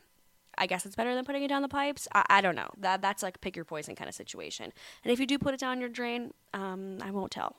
I 0.58 0.66
guess 0.66 0.86
it's 0.86 0.96
better 0.96 1.14
than 1.14 1.24
putting 1.24 1.42
it 1.42 1.48
down 1.48 1.62
the 1.62 1.68
pipes. 1.68 2.08
I, 2.14 2.24
I, 2.28 2.40
don't 2.40 2.56
know. 2.56 2.68
That 2.78 3.02
that's 3.02 3.22
like 3.22 3.40
pick 3.40 3.56
your 3.56 3.64
poison 3.64 3.94
kind 3.94 4.08
of 4.08 4.14
situation. 4.14 4.72
And 5.02 5.12
if 5.12 5.20
you 5.20 5.26
do 5.26 5.38
put 5.38 5.54
it 5.54 5.60
down 5.60 5.80
your 5.80 5.88
drain, 5.88 6.32
um, 6.52 6.98
I 7.02 7.10
won't 7.10 7.30
tell. 7.30 7.56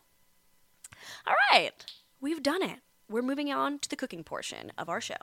All 1.28 1.36
right, 1.52 1.72
we've 2.22 2.42
done 2.42 2.64
it. 2.64 2.80
We're 3.08 3.22
moving 3.22 3.54
on 3.54 3.78
to 3.80 3.90
the 3.90 3.96
cooking 3.96 4.24
portion 4.24 4.72
of 4.80 4.90
our 4.90 5.00
show. 5.00 5.14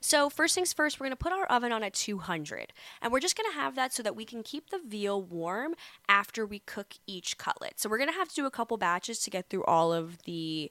So, 0.00 0.28
first 0.28 0.54
things 0.54 0.74
first, 0.74 1.00
we're 1.00 1.08
to 1.08 1.16
put 1.16 1.32
our 1.32 1.46
oven 1.46 1.72
on 1.72 1.82
at 1.82 1.94
200. 1.94 2.74
And 3.00 3.10
we're 3.10 3.20
just 3.20 3.34
to 3.50 3.58
have 3.58 3.76
that 3.76 3.94
so 3.94 4.02
that 4.02 4.14
we 4.14 4.26
can 4.26 4.42
keep 4.42 4.68
the 4.68 4.78
veal 4.86 5.22
warm 5.22 5.74
after 6.06 6.44
we 6.44 6.58
cook 6.58 6.94
each 7.06 7.38
cutlet. 7.38 7.80
So, 7.80 7.88
we're 7.88 7.98
to 8.10 8.18
have 8.18 8.28
to 8.28 8.34
do 8.34 8.44
a 8.44 8.50
couple 8.50 8.76
batches 8.76 9.20
to 9.20 9.30
get 9.30 9.48
through 9.48 9.64
all 9.64 9.90
of 9.90 10.22
the 10.24 10.70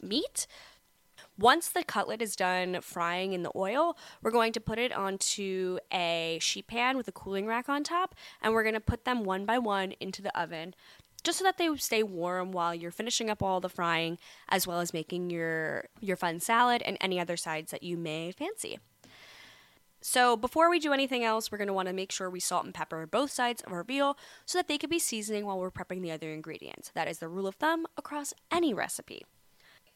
meat. 0.00 0.46
Once 1.38 1.68
the 1.68 1.84
cutlet 1.84 2.20
is 2.20 2.34
done 2.34 2.80
frying 2.80 3.32
in 3.32 3.44
the 3.44 3.52
oil, 3.54 3.96
we're 4.22 4.30
going 4.30 4.52
to 4.52 4.60
put 4.60 4.76
it 4.76 4.92
onto 4.92 5.78
a 5.92 6.36
sheet 6.40 6.66
pan 6.66 6.96
with 6.96 7.06
a 7.06 7.12
cooling 7.12 7.46
rack 7.46 7.68
on 7.68 7.84
top, 7.84 8.16
and 8.42 8.52
we're 8.52 8.64
going 8.64 8.74
to 8.74 8.80
put 8.80 9.04
them 9.04 9.22
one 9.22 9.46
by 9.46 9.56
one 9.56 9.92
into 10.00 10.20
the 10.20 10.36
oven 10.38 10.74
just 11.24 11.38
so 11.38 11.44
that 11.44 11.58
they 11.58 11.74
stay 11.76 12.02
warm 12.02 12.52
while 12.52 12.74
you're 12.74 12.90
finishing 12.90 13.28
up 13.28 13.42
all 13.42 13.60
the 13.60 13.68
frying 13.68 14.18
as 14.48 14.66
well 14.66 14.80
as 14.80 14.92
making 14.92 15.30
your 15.30 15.88
your 16.00 16.16
fun 16.16 16.40
salad 16.40 16.80
and 16.82 16.96
any 17.00 17.18
other 17.20 17.36
sides 17.36 17.70
that 17.70 17.82
you 17.82 17.96
may 17.96 18.32
fancy. 18.32 18.78
So, 20.00 20.36
before 20.36 20.70
we 20.70 20.78
do 20.78 20.92
anything 20.92 21.24
else, 21.24 21.50
we're 21.50 21.58
going 21.58 21.68
to 21.68 21.74
want 21.74 21.88
to 21.88 21.92
make 21.92 22.12
sure 22.12 22.30
we 22.30 22.38
salt 22.38 22.64
and 22.64 22.72
pepper 22.72 23.04
both 23.04 23.32
sides 23.32 23.62
of 23.62 23.72
our 23.72 23.82
veal 23.82 24.16
so 24.46 24.58
that 24.58 24.68
they 24.68 24.78
can 24.78 24.88
be 24.90 25.00
seasoning 25.00 25.44
while 25.44 25.58
we're 25.58 25.72
prepping 25.72 26.02
the 26.02 26.12
other 26.12 26.32
ingredients. 26.32 26.92
That 26.94 27.08
is 27.08 27.18
the 27.18 27.28
rule 27.28 27.48
of 27.48 27.56
thumb 27.56 27.86
across 27.96 28.32
any 28.50 28.72
recipe. 28.72 29.24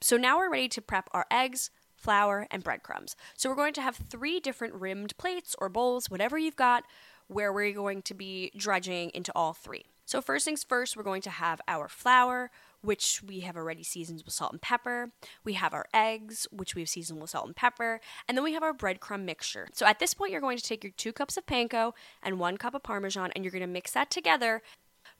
So 0.02 0.16
now 0.16 0.38
we're 0.38 0.50
ready 0.50 0.68
to 0.68 0.82
prep 0.82 1.08
our 1.12 1.26
eggs, 1.30 1.70
flour, 1.94 2.48
and 2.50 2.64
breadcrumbs. 2.64 3.14
So 3.36 3.48
we're 3.48 3.56
going 3.56 3.74
to 3.74 3.82
have 3.82 3.96
three 3.96 4.40
different 4.40 4.74
rimmed 4.74 5.16
plates 5.16 5.54
or 5.60 5.68
bowls, 5.68 6.10
whatever 6.10 6.36
you've 6.36 6.56
got, 6.56 6.82
where 7.28 7.52
we're 7.52 7.72
going 7.72 8.02
to 8.02 8.14
be 8.14 8.50
dredging 8.56 9.10
into 9.10 9.30
all 9.36 9.52
three. 9.52 9.84
So 10.04 10.20
first 10.20 10.44
things 10.44 10.64
first, 10.64 10.96
we're 10.96 11.04
going 11.04 11.22
to 11.22 11.30
have 11.30 11.60
our 11.68 11.88
flour, 11.88 12.50
which 12.80 13.22
we 13.24 13.40
have 13.40 13.56
already 13.56 13.84
seasoned 13.84 14.22
with 14.24 14.34
salt 14.34 14.50
and 14.50 14.60
pepper. 14.60 15.12
We 15.44 15.52
have 15.52 15.72
our 15.72 15.86
eggs, 15.94 16.48
which 16.50 16.74
we've 16.74 16.88
seasoned 16.88 17.20
with 17.20 17.30
salt 17.30 17.46
and 17.46 17.54
pepper. 17.54 18.00
And 18.28 18.36
then 18.36 18.42
we 18.42 18.54
have 18.54 18.64
our 18.64 18.74
breadcrumb 18.74 19.22
mixture. 19.22 19.68
So 19.72 19.86
at 19.86 20.00
this 20.00 20.14
point, 20.14 20.32
you're 20.32 20.40
going 20.40 20.58
to 20.58 20.64
take 20.64 20.82
your 20.82 20.92
two 20.96 21.12
cups 21.12 21.36
of 21.36 21.46
panko 21.46 21.92
and 22.22 22.40
one 22.40 22.56
cup 22.56 22.74
of 22.74 22.82
parmesan, 22.82 23.30
and 23.36 23.44
you're 23.44 23.52
going 23.52 23.60
to 23.60 23.68
mix 23.68 23.92
that 23.92 24.10
together 24.10 24.62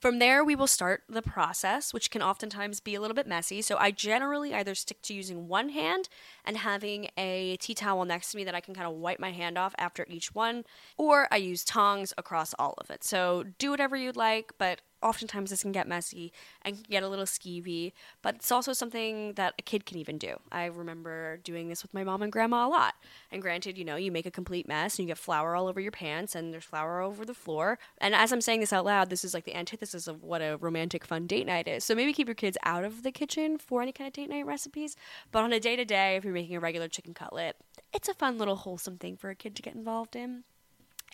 from 0.03 0.19
there, 0.19 0.43
we 0.43 0.53
will 0.53 0.67
start 0.67 1.03
the 1.07 1.21
process, 1.21 1.93
which 1.93 2.11
can 2.11 2.21
oftentimes 2.21 2.81
be 2.81 2.93
a 2.93 2.99
little 2.99 3.15
bit 3.15 3.25
messy. 3.25 3.61
So 3.61 3.77
I 3.77 3.91
generally 3.91 4.53
either 4.53 4.75
stick 4.75 5.01
to 5.03 5.13
using 5.13 5.47
one 5.47 5.69
hand 5.69 6.09
and 6.43 6.57
having 6.57 7.07
a 7.17 7.55
tea 7.61 7.73
towel 7.73 8.03
next 8.03 8.31
to 8.31 8.37
me 8.37 8.43
that 8.43 8.53
I 8.53 8.59
can 8.59 8.75
kind 8.75 8.85
of 8.85 8.95
wipe 8.95 9.17
my 9.17 9.31
hand 9.31 9.57
off 9.57 9.73
after 9.77 10.05
each 10.09 10.35
one, 10.35 10.65
or 10.97 11.29
I 11.31 11.37
use 11.37 11.63
tongs 11.63 12.13
across 12.17 12.53
all 12.59 12.73
of 12.79 12.89
it. 12.89 13.05
So 13.05 13.45
do 13.57 13.71
whatever 13.71 13.95
you'd 13.95 14.17
like, 14.17 14.51
but 14.57 14.81
oftentimes 15.03 15.49
this 15.49 15.61
can 15.61 15.71
get 15.71 15.87
messy 15.87 16.31
and 16.63 16.75
can 16.75 16.85
get 16.89 17.03
a 17.03 17.09
little 17.09 17.25
skeevy, 17.25 17.91
but 18.21 18.35
it's 18.35 18.51
also 18.51 18.73
something 18.73 19.33
that 19.33 19.53
a 19.59 19.61
kid 19.61 19.85
can 19.85 19.97
even 19.97 20.17
do. 20.17 20.37
I 20.51 20.65
remember 20.65 21.37
doing 21.43 21.69
this 21.69 21.83
with 21.83 21.93
my 21.93 22.03
mom 22.03 22.21
and 22.21 22.31
grandma 22.31 22.67
a 22.67 22.69
lot. 22.69 22.95
And 23.31 23.41
granted, 23.41 23.77
you 23.77 23.85
know, 23.85 23.95
you 23.95 24.11
make 24.11 24.25
a 24.25 24.31
complete 24.31 24.67
mess 24.67 24.97
and 24.97 25.07
you 25.07 25.11
get 25.11 25.17
flour 25.17 25.55
all 25.55 25.67
over 25.67 25.79
your 25.79 25.91
pants 25.91 26.35
and 26.35 26.53
there's 26.53 26.63
flour 26.63 27.01
over 27.01 27.25
the 27.25 27.33
floor. 27.33 27.77
And 27.99 28.15
as 28.15 28.31
I'm 28.31 28.41
saying 28.41 28.61
this 28.61 28.73
out 28.73 28.85
loud, 28.85 29.09
this 29.09 29.23
is 29.23 29.33
like 29.33 29.45
the 29.45 29.55
antithesis 29.55 30.07
of 30.07 30.23
what 30.23 30.41
a 30.41 30.57
romantic 30.59 31.05
fun 31.05 31.27
date 31.27 31.45
night 31.45 31.67
is. 31.67 31.83
So 31.83 31.93
maybe 31.95 32.13
keep 32.13 32.27
your 32.27 32.35
kids 32.35 32.57
out 32.63 32.83
of 32.83 33.03
the 33.03 33.11
kitchen 33.11 33.57
for 33.57 33.81
any 33.81 33.91
kind 33.91 34.07
of 34.07 34.13
date 34.13 34.29
night 34.29 34.45
recipes, 34.45 34.95
but 35.31 35.43
on 35.43 35.51
a 35.53 35.59
day 35.59 35.75
to 35.75 35.85
day, 35.85 36.15
if 36.15 36.23
you're 36.23 36.33
making 36.33 36.55
a 36.55 36.59
regular 36.59 36.87
chicken 36.87 37.13
cutlet, 37.13 37.57
it's 37.93 38.07
a 38.07 38.13
fun 38.13 38.37
little 38.37 38.55
wholesome 38.55 38.97
thing 38.97 39.17
for 39.17 39.29
a 39.29 39.35
kid 39.35 39.55
to 39.55 39.61
get 39.61 39.75
involved 39.75 40.15
in, 40.15 40.43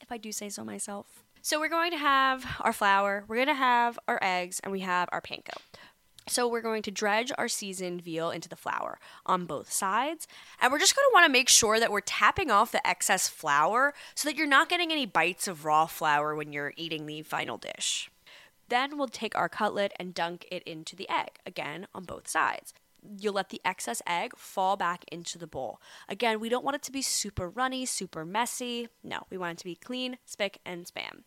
if 0.01 0.11
I 0.11 0.17
do 0.17 0.31
say 0.31 0.49
so 0.49 0.63
myself. 0.63 1.23
So 1.41 1.57
we're 1.57 1.69
going 1.69 1.91
to 1.91 1.97
have 1.97 2.45
our 2.59 2.73
flour, 2.73 3.23
we're 3.27 3.37
going 3.37 3.47
to 3.47 3.53
have 3.53 3.97
our 4.09 4.19
eggs, 4.21 4.59
and 4.61 4.73
we 4.73 4.81
have 4.81 5.07
our 5.13 5.21
panko. 5.21 5.57
So 6.27 6.47
we're 6.47 6.61
going 6.61 6.83
to 6.83 6.91
dredge 6.91 7.31
our 7.37 7.47
seasoned 7.47 8.01
veal 8.01 8.29
into 8.29 8.49
the 8.49 8.57
flour 8.57 8.99
on 9.25 9.45
both 9.45 9.71
sides. 9.71 10.27
And 10.61 10.71
we're 10.71 10.79
just 10.79 10.95
going 10.95 11.05
to 11.09 11.13
want 11.13 11.25
to 11.25 11.31
make 11.31 11.49
sure 11.49 11.79
that 11.79 11.91
we're 11.91 12.01
tapping 12.01 12.51
off 12.51 12.73
the 12.73 12.85
excess 12.85 13.29
flour 13.29 13.93
so 14.15 14.27
that 14.27 14.35
you're 14.35 14.47
not 14.47 14.69
getting 14.69 14.91
any 14.91 15.05
bites 15.05 15.47
of 15.47 15.65
raw 15.65 15.85
flour 15.85 16.35
when 16.35 16.51
you're 16.51 16.73
eating 16.75 17.05
the 17.05 17.21
final 17.21 17.57
dish. 17.57 18.11
Then 18.67 18.97
we'll 18.97 19.07
take 19.07 19.35
our 19.35 19.49
cutlet 19.49 19.93
and 19.97 20.13
dunk 20.13 20.45
it 20.51 20.61
into 20.63 20.95
the 20.95 21.09
egg, 21.09 21.39
again 21.45 21.87
on 21.95 22.03
both 22.03 22.27
sides 22.27 22.73
you'll 23.17 23.33
let 23.33 23.49
the 23.49 23.61
excess 23.63 24.01
egg 24.05 24.33
fall 24.35 24.75
back 24.75 25.05
into 25.09 25.37
the 25.37 25.47
bowl. 25.47 25.79
Again, 26.09 26.39
we 26.39 26.49
don't 26.49 26.65
want 26.65 26.75
it 26.75 26.83
to 26.83 26.91
be 26.91 27.01
super 27.01 27.49
runny, 27.49 27.85
super 27.85 28.25
messy. 28.25 28.89
No, 29.03 29.23
we 29.29 29.37
want 29.37 29.53
it 29.53 29.57
to 29.59 29.63
be 29.63 29.75
clean, 29.75 30.17
spick, 30.25 30.59
and 30.65 30.85
span. 30.85 31.23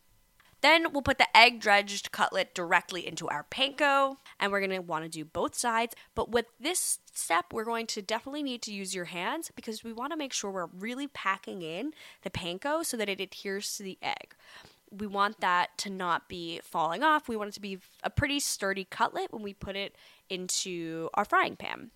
Then 0.63 0.93
we'll 0.93 1.03
put 1.03 1.19
the 1.19 1.37
egg 1.37 1.61
dredged 1.61 2.13
cutlet 2.13 2.55
directly 2.55 3.07
into 3.07 3.29
our 3.29 3.45
panko, 3.51 4.17
and 4.41 4.51
we're 4.51 4.61
gonna 4.61 4.81
wanna 4.81 5.09
do 5.09 5.25
both 5.25 5.55
sides. 5.55 5.95
But 6.15 6.31
with 6.31 6.47
this 6.59 7.01
step, 7.13 7.53
we're 7.53 7.65
going 7.65 7.87
to 7.89 8.03
definitely 8.03 8.43
need 8.43 8.63
to 8.63 8.73
use 8.73 8.95
your 8.95 9.07
hands 9.07 9.51
because 9.55 9.85
we 9.85 9.93
wanna 9.93 10.17
make 10.17 10.33
sure 10.33 10.51
we're 10.51 10.67
really 10.67 11.09
packing 11.09 11.63
in 11.63 11.93
the 12.23 12.31
panko 12.31 12.85
so 12.85 12.97
that 12.97 13.09
it 13.09 13.21
adheres 13.21 13.77
to 13.77 13.83
the 13.83 13.99
egg 14.03 14.35
we 14.93 15.07
want 15.07 15.41
that 15.41 15.77
to 15.79 15.91
not 15.91 16.29
be 16.29 16.61
falling 16.63 17.03
off. 17.03 17.29
We 17.29 17.37
want 17.37 17.49
it 17.49 17.55
to 17.55 17.61
be 17.61 17.79
a 18.03 18.11
pretty 18.11 18.39
sturdy 18.41 18.85
cutlet 18.85 19.33
when 19.33 19.43
we 19.43 19.55
put 19.55 19.75
it 19.75 19.97
into 20.29 21.09
our 21.15 21.25
frying 21.25 21.57
pan. 21.57 21.91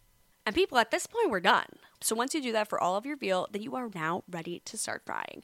And 0.47 0.55
people, 0.55 0.79
at 0.79 0.91
this 0.91 1.07
point, 1.07 1.31
we're 1.31 1.41
done. 1.41 1.67
So 2.01 2.15
once 2.15 2.35
you 2.35 2.41
do 2.41 2.53
that 2.53 2.69
for 2.69 2.81
all 2.81 2.97
of 2.97 3.05
your 3.05 3.17
veal, 3.17 3.49
then 3.51 3.63
you 3.63 3.75
are 3.75 3.91
now 3.95 4.23
ready 4.31 4.63
to 4.65 4.79
start 4.79 5.03
frying. 5.05 5.43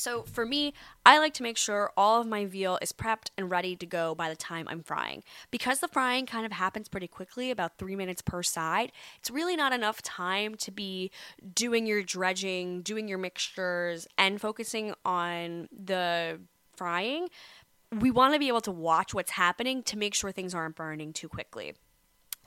So 0.00 0.22
for 0.22 0.46
me, 0.46 0.72
I 1.04 1.18
like 1.18 1.34
to 1.34 1.42
make 1.42 1.58
sure 1.58 1.92
all 1.96 2.20
of 2.20 2.26
my 2.26 2.46
veal 2.46 2.78
is 2.80 2.90
prepped 2.90 3.28
and 3.36 3.50
ready 3.50 3.76
to 3.76 3.84
go 3.84 4.14
by 4.14 4.30
the 4.30 4.36
time 4.36 4.66
I'm 4.66 4.82
frying. 4.82 5.22
Because 5.50 5.80
the 5.80 5.88
frying 5.88 6.24
kind 6.24 6.46
of 6.46 6.52
happens 6.52 6.88
pretty 6.88 7.06
quickly, 7.06 7.50
about 7.50 7.76
three 7.76 7.94
minutes 7.96 8.22
per 8.22 8.42
side, 8.42 8.92
it's 9.18 9.30
really 9.30 9.56
not 9.56 9.74
enough 9.74 10.00
time 10.00 10.54
to 10.56 10.70
be 10.70 11.10
doing 11.54 11.86
your 11.86 12.02
dredging, 12.02 12.80
doing 12.80 13.08
your 13.08 13.18
mixtures, 13.18 14.08
and 14.16 14.40
focusing 14.40 14.94
on 15.04 15.68
the 15.70 16.40
frying. 16.74 17.28
We 17.92 18.10
want 18.10 18.32
to 18.32 18.38
be 18.38 18.48
able 18.48 18.62
to 18.62 18.72
watch 18.72 19.12
what's 19.12 19.32
happening 19.32 19.82
to 19.82 19.98
make 19.98 20.14
sure 20.14 20.32
things 20.32 20.54
aren't 20.54 20.76
burning 20.76 21.12
too 21.12 21.28
quickly. 21.28 21.74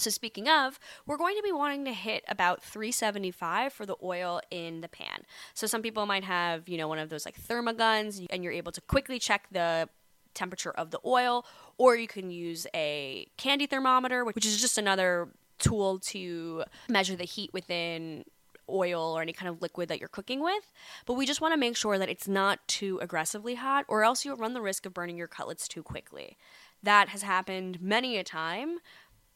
So, 0.03 0.09
speaking 0.09 0.49
of, 0.49 0.79
we're 1.05 1.15
going 1.15 1.37
to 1.37 1.41
be 1.41 1.53
wanting 1.53 1.85
to 1.85 1.93
hit 1.93 2.25
about 2.27 2.61
375 2.61 3.71
for 3.71 3.85
the 3.85 3.95
oil 4.03 4.41
in 4.51 4.81
the 4.81 4.89
pan. 4.89 5.23
So, 5.53 5.65
some 5.65 5.81
people 5.81 6.05
might 6.05 6.25
have, 6.25 6.67
you 6.67 6.77
know, 6.77 6.89
one 6.89 6.99
of 6.99 7.07
those 7.07 7.23
like 7.25 7.41
thermoguns, 7.41 8.25
and 8.29 8.43
you're 8.43 8.51
able 8.51 8.73
to 8.73 8.81
quickly 8.81 9.17
check 9.17 9.47
the 9.49 9.87
temperature 10.33 10.71
of 10.71 10.91
the 10.91 10.99
oil, 11.05 11.45
or 11.77 11.95
you 11.95 12.07
can 12.07 12.31
use 12.31 12.67
a 12.75 13.27
candy 13.37 13.65
thermometer, 13.65 14.25
which 14.25 14.45
is 14.45 14.59
just 14.59 14.77
another 14.77 15.29
tool 15.57 15.99
to 15.99 16.65
measure 16.89 17.15
the 17.15 17.23
heat 17.23 17.53
within 17.53 18.25
oil 18.69 19.15
or 19.15 19.21
any 19.21 19.33
kind 19.33 19.49
of 19.49 19.61
liquid 19.61 19.87
that 19.87 19.99
you're 19.99 20.09
cooking 20.09 20.41
with. 20.41 20.73
But 21.05 21.13
we 21.13 21.25
just 21.25 21.39
want 21.39 21.53
to 21.53 21.57
make 21.57 21.77
sure 21.77 21.97
that 21.97 22.09
it's 22.09 22.27
not 22.27 22.67
too 22.67 22.99
aggressively 23.01 23.55
hot, 23.55 23.85
or 23.87 24.03
else 24.03 24.25
you'll 24.25 24.35
run 24.35 24.53
the 24.53 24.61
risk 24.61 24.85
of 24.85 24.93
burning 24.93 25.15
your 25.15 25.27
cutlets 25.27 25.65
too 25.65 25.81
quickly. 25.83 26.37
That 26.81 27.09
has 27.09 27.21
happened 27.21 27.81
many 27.81 28.17
a 28.17 28.23
time 28.25 28.79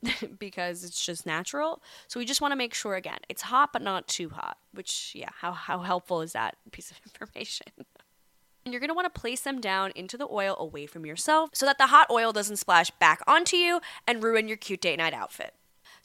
because 0.40 0.84
it's 0.84 1.04
just 1.04 1.26
natural. 1.26 1.82
So 2.08 2.20
we 2.20 2.26
just 2.26 2.42
want 2.42 2.52
to 2.52 2.56
make 2.56 2.74
sure 2.74 2.96
again, 2.96 3.20
it's 3.30 3.42
hot 3.44 3.74
but 3.74 3.82
not 3.82 4.08
too 4.08 4.30
hot, 4.30 4.58
which 4.74 5.14
yeah, 5.16 5.30
how 5.40 5.52
how 5.52 5.80
helpful 5.80 6.22
is 6.22 6.34
that 6.34 6.56
piece 6.72 6.92
of 6.92 7.00
information? 7.06 7.68
and 8.66 8.74
you're 8.74 8.82
going 8.82 8.90
to 8.90 8.94
want 8.94 9.12
to 9.12 9.20
place 9.20 9.42
them 9.42 9.62
down 9.62 9.94
into 9.96 10.18
the 10.18 10.28
oil 10.30 10.54
away 10.60 10.86
from 10.86 11.06
yourself 11.06 11.52
so 11.54 11.66
that 11.66 11.78
the 11.78 11.88
hot 11.88 12.06
oil 12.12 12.34
doesn't 12.34 12.58
splash 12.58 12.92
back 13.00 13.22
onto 13.26 13.56
you 13.56 13.80
and 14.06 14.22
ruin 14.22 14.50
your 14.50 14.58
cute 14.58 14.82
date 14.82 14.98
night 14.98 15.14
outfit. 15.14 15.54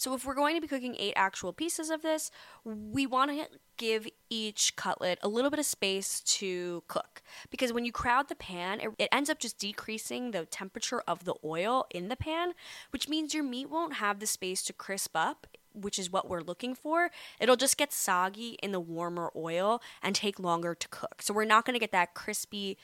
So 0.03 0.15
if 0.15 0.27
we're 0.27 0.35
going 0.35 0.57
to 0.57 0.61
be 0.61 0.67
cooking 0.67 0.97
eight 0.99 1.12
actual 1.15 1.53
pieces 1.53 1.88
of 1.88 2.03
this, 2.03 2.33
we 2.65 3.07
want 3.07 3.31
to 3.31 3.47
give 3.77 4.09
each 4.29 4.75
cutlet 4.75 5.17
a 5.23 5.29
little 5.29 5.49
bit 5.49 5.61
of 5.61 5.65
space 5.65 6.19
to 6.23 6.83
cook 6.88 7.23
because 7.53 7.73
when 7.73 7.85
you 7.85 7.93
crowd 7.93 8.29
the 8.29 8.35
pan, 8.35 8.81
it, 8.81 8.88
it 8.99 9.09
ends 9.12 9.31
up 9.31 9.38
just 9.38 9.59
decreasing 9.59 10.33
the 10.33 10.45
temperature 10.45 11.05
of 11.07 11.25
the 11.25 11.37
oil 11.45 11.87
in 11.88 12.09
the 12.09 12.17
pan, 12.17 12.55
which 12.91 13.09
means 13.09 13.33
your 13.33 13.45
meat 13.45 13.71
won't 13.71 13.95
have 13.95 14.19
the 14.19 14.27
space 14.27 14.65
to 14.65 14.73
crisp 14.73 15.12
up 15.15 15.47
which 15.75 15.99
is 15.99 16.12
what 16.12 16.29
we're 16.29 16.43
looking 16.43 16.75
for, 16.75 17.11
it'll 17.41 17.57
just 17.57 17.79
get 17.79 17.91
soggy 17.95 18.59
in 18.62 18.73
the 18.73 18.81
warmer 18.81 19.33
oil 19.35 19.81
and 20.03 20.15
take 20.15 20.38
longer 20.38 20.75
to 20.75 20.87
cook. 20.88 21.23
So 21.23 21.33
we're 21.33 21.47
not 21.47 21.65
going 21.65 21.73
to 21.73 21.81
get 21.81 21.93
that 21.93 22.12
crispy 22.12 22.77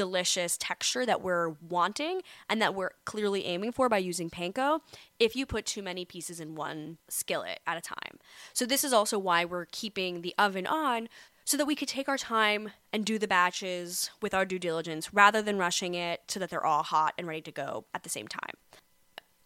delicious 0.00 0.56
texture 0.56 1.04
that 1.04 1.20
we're 1.20 1.50
wanting 1.68 2.22
and 2.48 2.62
that 2.62 2.74
we're 2.74 2.92
clearly 3.04 3.44
aiming 3.44 3.70
for 3.70 3.86
by 3.90 3.98
using 3.98 4.30
panko 4.30 4.80
if 5.18 5.36
you 5.36 5.44
put 5.44 5.66
too 5.66 5.82
many 5.82 6.06
pieces 6.06 6.40
in 6.40 6.54
one 6.54 6.96
skillet 7.10 7.60
at 7.66 7.76
a 7.76 7.82
time. 7.82 8.18
So 8.54 8.64
this 8.64 8.82
is 8.82 8.94
also 8.94 9.18
why 9.18 9.44
we're 9.44 9.66
keeping 9.70 10.22
the 10.22 10.34
oven 10.38 10.66
on 10.66 11.10
so 11.44 11.58
that 11.58 11.66
we 11.66 11.74
could 11.74 11.86
take 11.86 12.08
our 12.08 12.16
time 12.16 12.70
and 12.94 13.04
do 13.04 13.18
the 13.18 13.28
batches 13.28 14.10
with 14.22 14.32
our 14.32 14.46
due 14.46 14.58
diligence 14.58 15.12
rather 15.12 15.42
than 15.42 15.58
rushing 15.58 15.92
it 15.92 16.22
so 16.28 16.40
that 16.40 16.48
they're 16.48 16.64
all 16.64 16.82
hot 16.82 17.12
and 17.18 17.26
ready 17.26 17.42
to 17.42 17.52
go 17.52 17.84
at 17.92 18.02
the 18.02 18.08
same 18.08 18.26
time. 18.26 18.54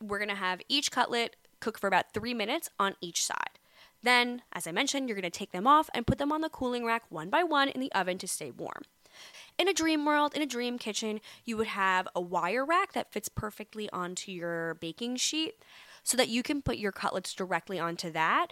We're 0.00 0.18
going 0.18 0.28
to 0.28 0.36
have 0.36 0.60
each 0.68 0.92
cutlet 0.92 1.34
cook 1.58 1.80
for 1.80 1.88
about 1.88 2.14
3 2.14 2.32
minutes 2.32 2.70
on 2.78 2.94
each 3.00 3.24
side. 3.24 3.58
Then, 4.04 4.42
as 4.52 4.68
I 4.68 4.70
mentioned, 4.70 5.08
you're 5.08 5.18
going 5.18 5.32
to 5.32 5.36
take 5.36 5.50
them 5.50 5.66
off 5.66 5.90
and 5.94 6.06
put 6.06 6.18
them 6.18 6.30
on 6.30 6.42
the 6.42 6.48
cooling 6.48 6.84
rack 6.84 7.02
one 7.08 7.28
by 7.28 7.42
one 7.42 7.70
in 7.70 7.80
the 7.80 7.90
oven 7.90 8.18
to 8.18 8.28
stay 8.28 8.52
warm. 8.52 8.82
In 9.58 9.68
a 9.68 9.74
dream 9.74 10.04
world, 10.04 10.34
in 10.34 10.42
a 10.42 10.46
dream 10.46 10.78
kitchen, 10.78 11.20
you 11.44 11.56
would 11.56 11.68
have 11.68 12.08
a 12.14 12.20
wire 12.20 12.64
rack 12.64 12.92
that 12.92 13.12
fits 13.12 13.28
perfectly 13.28 13.88
onto 13.90 14.32
your 14.32 14.74
baking 14.74 15.16
sheet 15.16 15.54
so 16.02 16.16
that 16.16 16.28
you 16.28 16.42
can 16.42 16.62
put 16.62 16.76
your 16.76 16.92
cutlets 16.92 17.34
directly 17.34 17.78
onto 17.78 18.10
that. 18.10 18.48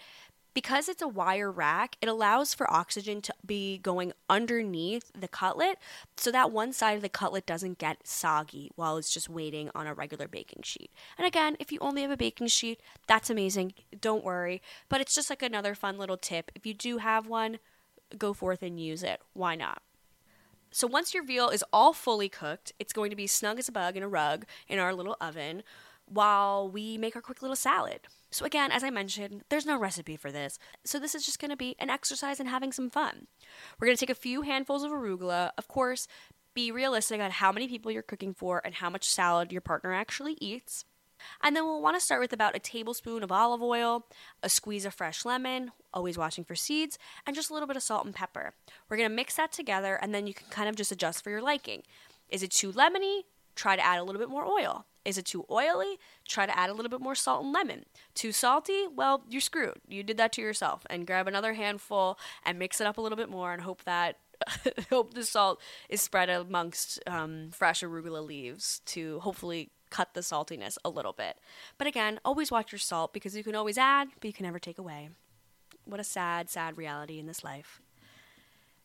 Because 0.54 0.88
it's 0.88 1.00
a 1.00 1.08
wire 1.08 1.50
rack, 1.50 1.96
it 2.02 2.10
allows 2.10 2.52
for 2.52 2.70
oxygen 2.70 3.22
to 3.22 3.32
be 3.44 3.78
going 3.78 4.12
underneath 4.28 5.10
the 5.18 5.28
cutlet 5.28 5.78
so 6.18 6.30
that 6.30 6.52
one 6.52 6.74
side 6.74 6.94
of 6.94 7.00
the 7.02 7.08
cutlet 7.08 7.46
doesn't 7.46 7.78
get 7.78 8.06
soggy 8.06 8.70
while 8.76 8.98
it's 8.98 9.14
just 9.14 9.30
waiting 9.30 9.70
on 9.74 9.86
a 9.86 9.94
regular 9.94 10.28
baking 10.28 10.62
sheet. 10.62 10.90
And 11.16 11.26
again, 11.26 11.56
if 11.58 11.72
you 11.72 11.78
only 11.80 12.02
have 12.02 12.10
a 12.10 12.18
baking 12.18 12.48
sheet, 12.48 12.82
that's 13.06 13.30
amazing. 13.30 13.72
Don't 13.98 14.24
worry. 14.24 14.60
But 14.90 15.00
it's 15.00 15.14
just 15.14 15.30
like 15.30 15.42
another 15.42 15.74
fun 15.74 15.96
little 15.96 16.18
tip. 16.18 16.50
If 16.54 16.66
you 16.66 16.74
do 16.74 16.98
have 16.98 17.26
one, 17.26 17.58
go 18.18 18.34
forth 18.34 18.62
and 18.62 18.78
use 18.78 19.02
it. 19.02 19.22
Why 19.32 19.54
not? 19.54 19.80
So 20.72 20.86
once 20.86 21.12
your 21.12 21.22
veal 21.22 21.50
is 21.50 21.64
all 21.72 21.92
fully 21.92 22.28
cooked, 22.30 22.72
it's 22.78 22.94
going 22.94 23.10
to 23.10 23.16
be 23.16 23.26
snug 23.26 23.58
as 23.58 23.68
a 23.68 23.72
bug 23.72 23.96
in 23.96 24.02
a 24.02 24.08
rug 24.08 24.46
in 24.66 24.78
our 24.78 24.94
little 24.94 25.16
oven 25.20 25.62
while 26.06 26.68
we 26.68 26.98
make 26.98 27.14
our 27.14 27.22
quick 27.22 27.42
little 27.42 27.56
salad. 27.56 28.00
So 28.30 28.46
again, 28.46 28.72
as 28.72 28.82
I 28.82 28.88
mentioned, 28.88 29.44
there's 29.50 29.66
no 29.66 29.78
recipe 29.78 30.16
for 30.16 30.32
this. 30.32 30.58
So 30.84 30.98
this 30.98 31.14
is 31.14 31.26
just 31.26 31.38
going 31.38 31.50
to 31.50 31.56
be 31.56 31.76
an 31.78 31.90
exercise 31.90 32.40
in 32.40 32.46
having 32.46 32.72
some 32.72 32.88
fun. 32.88 33.26
We're 33.78 33.86
going 33.86 33.96
to 33.96 34.00
take 34.00 34.10
a 34.10 34.18
few 34.18 34.42
handfuls 34.42 34.82
of 34.82 34.90
arugula. 34.90 35.50
Of 35.58 35.68
course, 35.68 36.08
be 36.54 36.72
realistic 36.72 37.20
on 37.20 37.30
how 37.30 37.52
many 37.52 37.68
people 37.68 37.92
you're 37.92 38.02
cooking 38.02 38.32
for 38.32 38.62
and 38.64 38.74
how 38.74 38.88
much 38.88 39.08
salad 39.08 39.52
your 39.52 39.60
partner 39.60 39.92
actually 39.92 40.38
eats. 40.40 40.86
And 41.42 41.54
then 41.54 41.64
we'll 41.64 41.82
want 41.82 41.96
to 41.96 42.00
start 42.00 42.20
with 42.20 42.32
about 42.32 42.56
a 42.56 42.58
tablespoon 42.58 43.22
of 43.22 43.32
olive 43.32 43.62
oil, 43.62 44.06
a 44.42 44.48
squeeze 44.48 44.84
of 44.84 44.94
fresh 44.94 45.24
lemon, 45.24 45.72
always 45.92 46.18
watching 46.18 46.44
for 46.44 46.54
seeds, 46.54 46.98
and 47.26 47.36
just 47.36 47.50
a 47.50 47.52
little 47.52 47.66
bit 47.66 47.76
of 47.76 47.82
salt 47.82 48.04
and 48.04 48.14
pepper. 48.14 48.54
We're 48.88 48.96
going 48.96 49.08
to 49.08 49.14
mix 49.14 49.36
that 49.36 49.52
together 49.52 49.96
and 49.96 50.14
then 50.14 50.26
you 50.26 50.34
can 50.34 50.46
kind 50.50 50.68
of 50.68 50.76
just 50.76 50.92
adjust 50.92 51.22
for 51.22 51.30
your 51.30 51.42
liking. 51.42 51.82
Is 52.28 52.42
it 52.42 52.50
too 52.50 52.72
lemony? 52.72 53.22
Try 53.54 53.76
to 53.76 53.84
add 53.84 53.98
a 53.98 54.04
little 54.04 54.20
bit 54.20 54.30
more 54.30 54.46
oil. 54.46 54.86
Is 55.04 55.18
it 55.18 55.26
too 55.26 55.44
oily? 55.50 55.98
Try 56.26 56.46
to 56.46 56.58
add 56.58 56.70
a 56.70 56.74
little 56.74 56.88
bit 56.88 57.00
more 57.00 57.14
salt 57.14 57.44
and 57.44 57.52
lemon. 57.52 57.84
Too 58.14 58.32
salty? 58.32 58.86
Well, 58.94 59.24
you're 59.28 59.40
screwed. 59.40 59.80
You 59.88 60.02
did 60.02 60.16
that 60.16 60.32
to 60.32 60.40
yourself. 60.40 60.86
And 60.88 61.06
grab 61.06 61.26
another 61.26 61.54
handful 61.54 62.18
and 62.44 62.58
mix 62.58 62.80
it 62.80 62.86
up 62.86 62.98
a 62.98 63.00
little 63.00 63.16
bit 63.16 63.28
more 63.28 63.52
and 63.52 63.62
hope 63.62 63.84
that 63.84 64.18
hope 64.90 65.14
the 65.14 65.24
salt 65.24 65.60
is 65.88 66.00
spread 66.00 66.28
amongst 66.28 67.00
um, 67.06 67.50
fresh 67.52 67.82
arugula 67.82 68.24
leaves 68.24 68.80
to 68.86 69.20
hopefully 69.20 69.70
cut 69.92 70.14
the 70.14 70.20
saltiness 70.20 70.78
a 70.84 70.90
little 70.90 71.12
bit. 71.12 71.36
But 71.76 71.86
again, 71.86 72.18
always 72.24 72.50
watch 72.50 72.72
your 72.72 72.78
salt 72.78 73.12
because 73.12 73.36
you 73.36 73.44
can 73.44 73.54
always 73.54 73.76
add, 73.76 74.08
but 74.18 74.24
you 74.24 74.32
can 74.32 74.46
never 74.46 74.58
take 74.58 74.78
away. 74.78 75.10
What 75.84 76.00
a 76.00 76.04
sad, 76.04 76.48
sad 76.48 76.78
reality 76.78 77.18
in 77.18 77.26
this 77.26 77.44
life. 77.44 77.80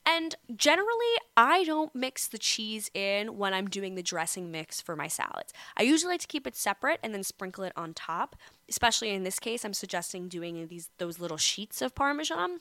And 0.06 0.36
generally, 0.56 1.16
I 1.36 1.64
don't 1.66 1.94
mix 1.94 2.28
the 2.28 2.38
cheese 2.38 2.90
in 2.94 3.38
when 3.38 3.54
I'm 3.54 3.68
doing 3.70 3.96
the 3.96 4.04
dressing 4.04 4.52
mix 4.52 4.80
for 4.82 4.96
my 4.96 5.08
salads. 5.08 5.54
I 5.78 5.84
usually 5.84 6.14
like 6.14 6.22
to 6.22 6.28
keep 6.28 6.48
it 6.48 6.56
separate 6.56 7.00
and 7.04 7.14
then 7.14 7.24
sprinkle 7.24 7.64
it 7.64 7.74
on 7.76 7.94
top. 7.94 8.36
Especially 8.70 9.10
in 9.10 9.24
this 9.24 9.40
case, 9.40 9.66
I'm 9.66 9.74
suggesting 9.74 10.28
doing 10.28 10.68
these 10.68 10.90
those 10.98 11.20
little 11.20 11.38
sheets 11.38 11.82
of 11.82 11.96
parmesan. 11.96 12.60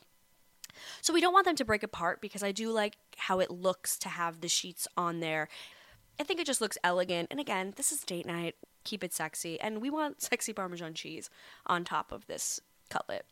So 1.01 1.13
we 1.13 1.21
don't 1.21 1.33
want 1.33 1.47
them 1.47 1.57
to 1.57 1.65
break 1.65 1.83
apart 1.83 2.21
because 2.21 2.43
I 2.43 2.53
do 2.53 2.71
like 2.71 2.97
how 3.17 3.41
it 3.41 3.51
looks 3.51 3.99
to 4.01 4.09
have 4.09 4.41
the 4.41 4.49
sheets 4.49 4.87
on 4.97 5.21
there 5.21 5.49
I 6.19 6.25
think 6.25 6.41
it 6.41 6.47
just 6.47 6.61
looks 6.61 6.79
elegant. 6.83 7.29
And 7.31 7.41
again, 7.41 7.75
this 7.77 7.93
is 7.93 8.01
date 8.01 8.27
night. 8.27 8.57
Keep 8.85 9.05
it 9.05 9.13
sexy. 9.13 9.61
And 9.61 9.81
we 9.81 9.91
want 9.91 10.23
sexy 10.23 10.53
Parmesan 10.53 10.95
cheese 10.95 11.31
on 11.67 11.85
top 11.85 12.13
of 12.13 12.27
this 12.27 12.61
cutlet. 12.89 13.27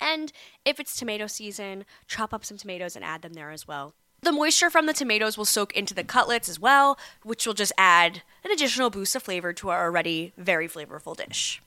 And 0.00 0.32
if 0.64 0.80
it's 0.80 0.96
tomato 0.96 1.26
season, 1.26 1.84
chop 2.06 2.32
up 2.32 2.44
some 2.44 2.56
tomatoes 2.56 2.96
and 2.96 3.04
add 3.04 3.22
them 3.22 3.34
there 3.34 3.50
as 3.50 3.68
well. 3.68 3.94
The 4.22 4.32
moisture 4.32 4.70
from 4.70 4.86
the 4.86 4.92
tomatoes 4.92 5.36
will 5.36 5.44
soak 5.44 5.76
into 5.76 5.94
the 5.94 6.04
cutlets 6.04 6.48
as 6.48 6.60
well, 6.60 6.96
which 7.24 7.44
will 7.44 7.54
just 7.54 7.72
add 7.76 8.22
an 8.44 8.52
additional 8.52 8.88
boost 8.88 9.16
of 9.16 9.24
flavor 9.24 9.52
to 9.54 9.68
our 9.68 9.84
already 9.84 10.32
very 10.36 10.68
flavorful 10.68 11.16
dish. 11.16 11.60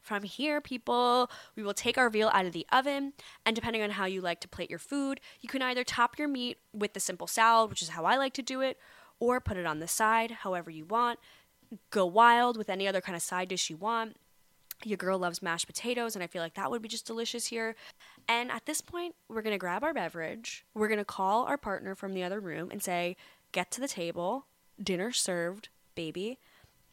From 0.00 0.24
here, 0.24 0.60
people, 0.60 1.30
we 1.54 1.62
will 1.62 1.74
take 1.74 1.96
our 1.96 2.10
veal 2.10 2.30
out 2.32 2.46
of 2.46 2.52
the 2.52 2.66
oven, 2.72 3.12
and 3.44 3.54
depending 3.54 3.82
on 3.82 3.90
how 3.90 4.06
you 4.06 4.20
like 4.20 4.40
to 4.40 4.48
plate 4.48 4.70
your 4.70 4.78
food, 4.78 5.20
you 5.40 5.48
can 5.48 5.62
either 5.62 5.84
top 5.84 6.18
your 6.18 6.26
meat 6.26 6.58
with 6.72 6.94
the 6.94 7.00
simple 7.00 7.26
salad, 7.26 7.70
which 7.70 7.82
is 7.82 7.90
how 7.90 8.06
I 8.06 8.16
like 8.16 8.32
to 8.34 8.42
do 8.42 8.60
it, 8.60 8.78
or 9.20 9.40
put 9.40 9.56
it 9.56 9.66
on 9.66 9.80
the 9.80 9.88
side, 9.88 10.30
however 10.30 10.70
you 10.70 10.84
want. 10.84 11.18
Go 11.90 12.06
wild 12.06 12.56
with 12.56 12.70
any 12.70 12.88
other 12.88 13.00
kind 13.00 13.16
of 13.16 13.22
side 13.22 13.48
dish 13.48 13.70
you 13.70 13.76
want. 13.76 14.16
Your 14.84 14.96
girl 14.96 15.18
loves 15.18 15.42
mashed 15.42 15.66
potatoes, 15.66 16.14
and 16.14 16.22
I 16.22 16.28
feel 16.28 16.42
like 16.42 16.54
that 16.54 16.70
would 16.70 16.82
be 16.82 16.88
just 16.88 17.06
delicious 17.06 17.46
here. 17.46 17.74
And 18.28 18.50
at 18.50 18.66
this 18.66 18.80
point, 18.80 19.16
we're 19.28 19.42
gonna 19.42 19.58
grab 19.58 19.82
our 19.82 19.92
beverage. 19.92 20.64
We're 20.74 20.88
gonna 20.88 21.04
call 21.04 21.44
our 21.44 21.58
partner 21.58 21.94
from 21.94 22.14
the 22.14 22.22
other 22.22 22.40
room 22.40 22.70
and 22.70 22.82
say, 22.82 23.16
Get 23.50 23.70
to 23.72 23.80
the 23.80 23.88
table, 23.88 24.46
dinner 24.82 25.10
served, 25.10 25.68
baby 25.94 26.38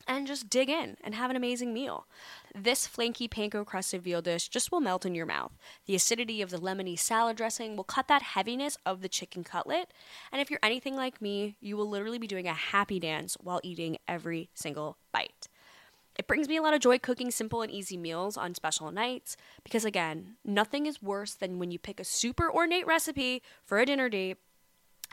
and 0.08 0.28
just 0.28 0.50
dig 0.50 0.70
in 0.70 0.98
and 1.04 1.16
have 1.16 1.30
an 1.30 1.36
amazing 1.36 1.74
meal. 1.74 2.06
This 2.54 2.88
flaky 2.88 3.28
panko 3.28 3.66
crusted 3.66 4.04
veal 4.04 4.22
dish 4.22 4.48
just 4.50 4.72
will 4.72 4.80
melt 4.80 5.06
in 5.06 5.16
your 5.16 5.26
mouth. 5.26 5.52
The 5.86 5.96
acidity 5.96 6.42
of 6.42 6.50
the 6.50 6.58
lemony 6.58 6.98
salad 6.98 7.38
dressing 7.38 7.76
will 7.76 7.84
cut 7.84 8.08
that 8.08 8.22
heaviness 8.22 8.78
of 8.86 9.02
the 9.02 9.10
chicken 9.10 9.44
cutlet. 9.44 9.92
And 10.32 10.42
if 10.42 10.50
you're 10.50 10.60
anything 10.64 10.96
like 10.96 11.22
me, 11.22 11.56
you 11.60 11.78
will 11.78 11.90
literally 11.90 12.20
be 12.20 12.28
doing 12.28 12.48
a 12.48 12.54
happy 12.54 13.00
dance 13.00 13.38
while 13.42 13.60
eating 13.64 13.98
every 14.08 14.50
single 14.54 14.98
bite. 15.12 15.48
It 16.18 16.28
brings 16.28 16.48
me 16.48 16.56
a 16.56 16.62
lot 16.62 16.74
of 16.74 16.80
joy 16.80 16.98
cooking 16.98 17.30
simple 17.30 17.62
and 17.62 17.72
easy 17.72 17.98
meals 17.98 18.38
on 18.38 18.56
special 18.56 18.90
nights 18.90 19.36
because, 19.66 19.84
again, 19.84 20.38
nothing 20.46 20.86
is 20.86 21.02
worse 21.02 21.34
than 21.34 21.60
when 21.60 21.72
you 21.72 21.80
pick 21.80 22.00
a 22.00 22.06
super 22.06 22.50
ornate 22.50 22.88
recipe 22.88 23.42
for 23.66 23.80
a 23.80 23.86
dinner 23.86 24.08
date 24.08 24.38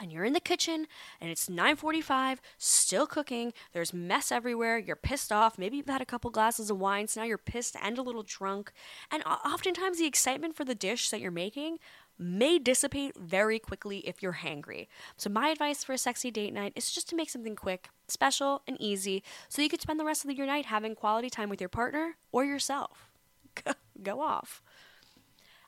and 0.00 0.12
you're 0.12 0.24
in 0.24 0.32
the 0.32 0.40
kitchen 0.40 0.86
and 1.20 1.30
it's 1.30 1.48
9:45 1.48 2.38
still 2.58 3.06
cooking 3.06 3.52
there's 3.72 3.92
mess 3.92 4.32
everywhere 4.32 4.78
you're 4.78 4.96
pissed 4.96 5.32
off 5.32 5.58
maybe 5.58 5.76
you've 5.76 5.86
had 5.86 6.00
a 6.00 6.06
couple 6.06 6.30
glasses 6.30 6.70
of 6.70 6.78
wine 6.78 7.06
so 7.08 7.20
now 7.20 7.26
you're 7.26 7.38
pissed 7.38 7.76
and 7.80 7.98
a 7.98 8.02
little 8.02 8.22
drunk 8.22 8.72
and 9.10 9.22
oftentimes 9.24 9.98
the 9.98 10.06
excitement 10.06 10.56
for 10.56 10.64
the 10.64 10.74
dish 10.74 11.10
that 11.10 11.20
you're 11.20 11.30
making 11.30 11.78
may 12.18 12.58
dissipate 12.58 13.16
very 13.16 13.58
quickly 13.58 13.98
if 13.98 14.22
you're 14.22 14.34
hangry. 14.44 14.86
So 15.16 15.28
my 15.30 15.48
advice 15.48 15.82
for 15.82 15.92
a 15.92 15.98
sexy 15.98 16.30
date 16.30 16.52
night 16.52 16.72
is 16.76 16.92
just 16.92 17.08
to 17.08 17.16
make 17.16 17.30
something 17.30 17.56
quick 17.56 17.88
special 18.06 18.62
and 18.66 18.76
easy 18.80 19.22
so 19.48 19.62
you 19.62 19.68
could 19.68 19.80
spend 19.80 19.98
the 19.98 20.04
rest 20.04 20.24
of 20.24 20.30
your 20.30 20.46
night 20.46 20.66
having 20.66 20.94
quality 20.94 21.30
time 21.30 21.48
with 21.48 21.60
your 21.60 21.68
partner 21.68 22.16
or 22.30 22.44
yourself. 22.44 23.10
Go 24.02 24.20
off 24.20 24.62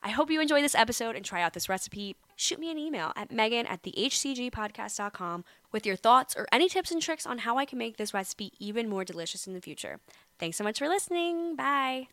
I 0.04 0.10
hope 0.10 0.30
you 0.30 0.42
enjoy 0.42 0.60
this 0.60 0.74
episode 0.74 1.16
and 1.16 1.24
try 1.24 1.40
out 1.40 1.54
this 1.54 1.70
recipe. 1.70 2.16
Shoot 2.36 2.60
me 2.60 2.70
an 2.70 2.78
email 2.78 3.12
at 3.16 3.32
megan 3.32 3.64
at 3.66 3.82
thehcgpodcast.com 3.82 5.44
with 5.72 5.86
your 5.86 5.96
thoughts 5.96 6.36
or 6.36 6.46
any 6.52 6.68
tips 6.68 6.90
and 6.90 7.00
tricks 7.00 7.24
on 7.24 7.38
how 7.38 7.56
I 7.56 7.64
can 7.64 7.78
make 7.78 7.96
this 7.96 8.12
recipe 8.12 8.52
even 8.58 8.90
more 8.90 9.02
delicious 9.02 9.46
in 9.46 9.54
the 9.54 9.62
future. 9.62 10.00
Thanks 10.38 10.58
so 10.58 10.64
much 10.64 10.78
for 10.78 10.88
listening. 10.88 11.56
Bye. 11.56 12.08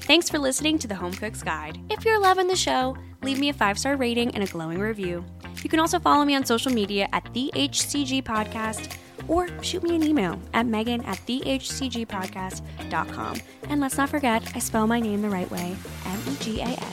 Thanks 0.00 0.30
for 0.30 0.38
listening 0.38 0.78
to 0.78 0.88
the 0.88 0.94
Home 0.94 1.12
Cook's 1.12 1.42
Guide. 1.42 1.78
If 1.90 2.06
you're 2.06 2.18
loving 2.18 2.48
the 2.48 2.56
show, 2.56 2.96
leave 3.22 3.38
me 3.38 3.50
a 3.50 3.52
five 3.52 3.78
star 3.78 3.96
rating 3.96 4.34
and 4.34 4.42
a 4.42 4.46
glowing 4.46 4.78
review. 4.78 5.26
You 5.62 5.68
can 5.68 5.80
also 5.80 5.98
follow 5.98 6.24
me 6.24 6.34
on 6.34 6.46
social 6.46 6.72
media 6.72 7.10
at 7.12 7.28
the 7.34 7.50
HCG 7.54 8.22
Podcast 8.22 8.96
or 9.28 9.48
shoot 9.62 9.82
me 9.82 9.94
an 9.94 10.02
email 10.02 10.38
at 10.54 10.64
megan 10.66 11.04
at 11.04 11.18
thehcgpodcast.com. 11.26 13.40
And 13.68 13.80
let's 13.80 13.96
not 13.96 14.08
forget, 14.08 14.42
I 14.54 14.58
spell 14.58 14.86
my 14.86 15.00
name 15.00 15.22
the 15.22 15.30
right 15.30 15.50
way 15.50 15.76
M 16.06 16.20
E 16.28 16.36
G 16.40 16.60
A 16.60 16.66
N. 16.66 16.92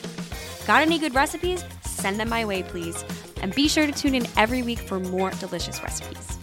Got 0.66 0.82
any 0.82 0.98
good 0.98 1.14
recipes? 1.14 1.64
Send 1.82 2.20
them 2.20 2.28
my 2.28 2.44
way, 2.44 2.62
please. 2.62 3.04
And 3.40 3.54
be 3.54 3.68
sure 3.68 3.86
to 3.86 3.92
tune 3.92 4.14
in 4.14 4.26
every 4.36 4.62
week 4.62 4.80
for 4.80 5.00
more 5.00 5.30
delicious 5.30 5.82
recipes. 5.82 6.38